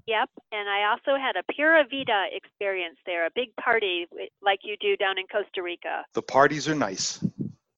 Yep, 0.10 0.30
and 0.52 0.68
I 0.68 0.90
also 0.90 1.22
had 1.22 1.36
a 1.36 1.44
Pura 1.54 1.84
Vida 1.84 2.26
experience 2.34 2.98
there, 3.06 3.28
a 3.28 3.30
big 3.36 3.56
party 3.58 4.08
like 4.42 4.62
you 4.64 4.76
do 4.82 4.98
down 4.98 5.20
in 5.20 5.26
Costa 5.28 5.62
Rica. 5.62 6.04
The 6.14 6.24
parties 6.24 6.68
are 6.68 6.74
nice. 6.74 7.24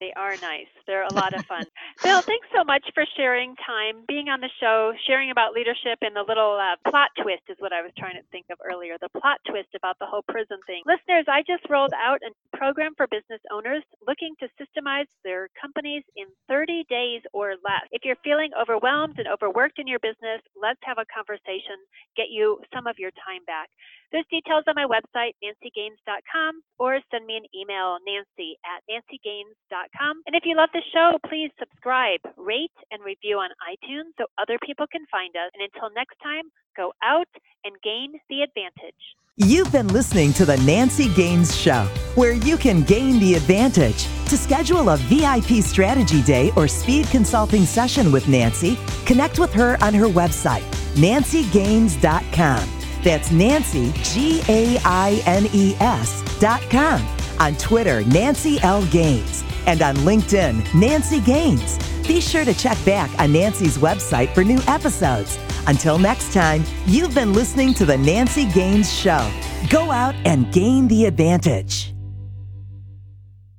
They 0.02 0.10
are 0.18 0.34
nice. 0.42 0.66
They're 0.90 1.06
a 1.06 1.14
lot 1.14 1.30
of 1.30 1.46
fun. 1.46 1.62
Bill, 2.02 2.22
thanks 2.26 2.48
so 2.50 2.64
much 2.64 2.82
for 2.92 3.06
sharing 3.14 3.54
time, 3.62 4.02
being 4.10 4.26
on 4.26 4.40
the 4.42 4.50
show, 4.58 4.90
sharing 5.06 5.30
about 5.30 5.54
leadership, 5.54 6.02
and 6.02 6.10
the 6.10 6.26
little 6.26 6.58
uh, 6.58 6.74
plot 6.90 7.14
twist 7.22 7.46
is 7.46 7.54
what 7.62 7.70
I 7.70 7.86
was 7.86 7.94
trying 7.96 8.18
to 8.18 8.26
think 8.34 8.46
of 8.50 8.58
earlier 8.66 8.98
the 8.98 9.14
plot 9.14 9.38
twist 9.46 9.70
about 9.78 9.94
the 10.02 10.06
whole 10.10 10.26
prison 10.26 10.58
thing. 10.66 10.82
Listeners, 10.90 11.30
I 11.30 11.46
just 11.46 11.62
rolled 11.70 11.94
out 11.94 12.18
a 12.26 12.34
program 12.50 12.98
for 12.98 13.06
business 13.06 13.38
owners 13.54 13.86
looking 14.02 14.34
to 14.42 14.50
systemize 14.58 15.06
their 15.22 15.46
companies 15.54 16.02
in 16.18 16.26
30 16.50 16.82
days 16.90 17.22
or 17.32 17.54
less. 17.62 17.86
If 17.94 18.02
you're 18.02 18.18
feeling 18.26 18.50
overwhelmed 18.58 19.22
and 19.22 19.30
overworked 19.30 19.78
in 19.78 19.86
your 19.86 20.02
business, 20.02 20.42
let's 20.58 20.82
have 20.82 20.98
a 20.98 21.06
conversation, 21.14 21.78
get 22.18 22.26
you 22.34 22.58
some 22.74 22.90
of 22.90 22.98
your 22.98 23.14
time 23.22 23.46
back. 23.46 23.70
There's 24.12 24.28
details 24.30 24.64
on 24.68 24.74
my 24.76 24.84
website, 24.84 25.32
nancygaines.com, 25.42 26.60
or 26.78 27.00
send 27.10 27.24
me 27.24 27.36
an 27.40 27.48
email, 27.56 27.96
nancy 28.04 28.58
at 28.60 28.84
nancygaines.com. 28.84 30.22
And 30.26 30.36
if 30.36 30.44
you 30.44 30.54
love 30.54 30.68
the 30.74 30.82
show, 30.92 31.18
please 31.26 31.50
subscribe, 31.58 32.20
rate, 32.36 32.76
and 32.90 33.02
review 33.02 33.38
on 33.38 33.48
iTunes 33.64 34.12
so 34.18 34.26
other 34.36 34.58
people 34.64 34.86
can 34.92 35.06
find 35.10 35.34
us. 35.34 35.50
And 35.54 35.64
until 35.64 35.88
next 35.96 36.16
time, 36.22 36.44
go 36.76 36.92
out 37.02 37.28
and 37.64 37.74
gain 37.82 38.12
the 38.28 38.42
advantage. 38.42 39.00
You've 39.38 39.72
been 39.72 39.88
listening 39.88 40.34
to 40.34 40.44
The 40.44 40.58
Nancy 40.58 41.08
Gaines 41.14 41.56
Show, 41.56 41.88
where 42.14 42.34
you 42.34 42.58
can 42.58 42.82
gain 42.82 43.18
the 43.18 43.34
advantage. 43.34 44.04
To 44.28 44.36
schedule 44.36 44.90
a 44.90 44.98
VIP 44.98 45.64
strategy 45.64 46.20
day 46.22 46.52
or 46.54 46.68
speed 46.68 47.06
consulting 47.06 47.64
session 47.64 48.12
with 48.12 48.28
Nancy, 48.28 48.78
connect 49.06 49.38
with 49.38 49.54
her 49.54 49.82
on 49.82 49.94
her 49.94 50.06
website, 50.06 50.64
nancygaines.com. 50.96 52.81
That's 53.02 53.30
Nancy, 53.30 53.92
G 54.02 54.42
A 54.48 54.78
I 54.84 55.22
N 55.26 55.46
E 55.52 55.74
S 55.80 56.22
dot 56.38 56.62
com. 56.70 57.00
On 57.40 57.54
Twitter, 57.56 58.04
Nancy 58.04 58.60
L. 58.62 58.84
Gaines. 58.86 59.44
And 59.66 59.82
on 59.82 59.94
LinkedIn, 59.96 60.74
Nancy 60.74 61.20
Gaines. 61.20 61.78
Be 62.06 62.20
sure 62.20 62.44
to 62.44 62.54
check 62.54 62.76
back 62.84 63.10
on 63.20 63.32
Nancy's 63.32 63.78
website 63.78 64.34
for 64.34 64.42
new 64.42 64.58
episodes. 64.66 65.38
Until 65.66 65.98
next 65.98 66.32
time, 66.32 66.64
you've 66.86 67.14
been 67.14 67.32
listening 67.32 67.72
to 67.74 67.84
The 67.86 67.96
Nancy 67.96 68.46
Gaines 68.46 68.92
Show. 68.92 69.30
Go 69.70 69.92
out 69.92 70.14
and 70.24 70.52
gain 70.52 70.88
the 70.88 71.06
advantage. 71.06 71.91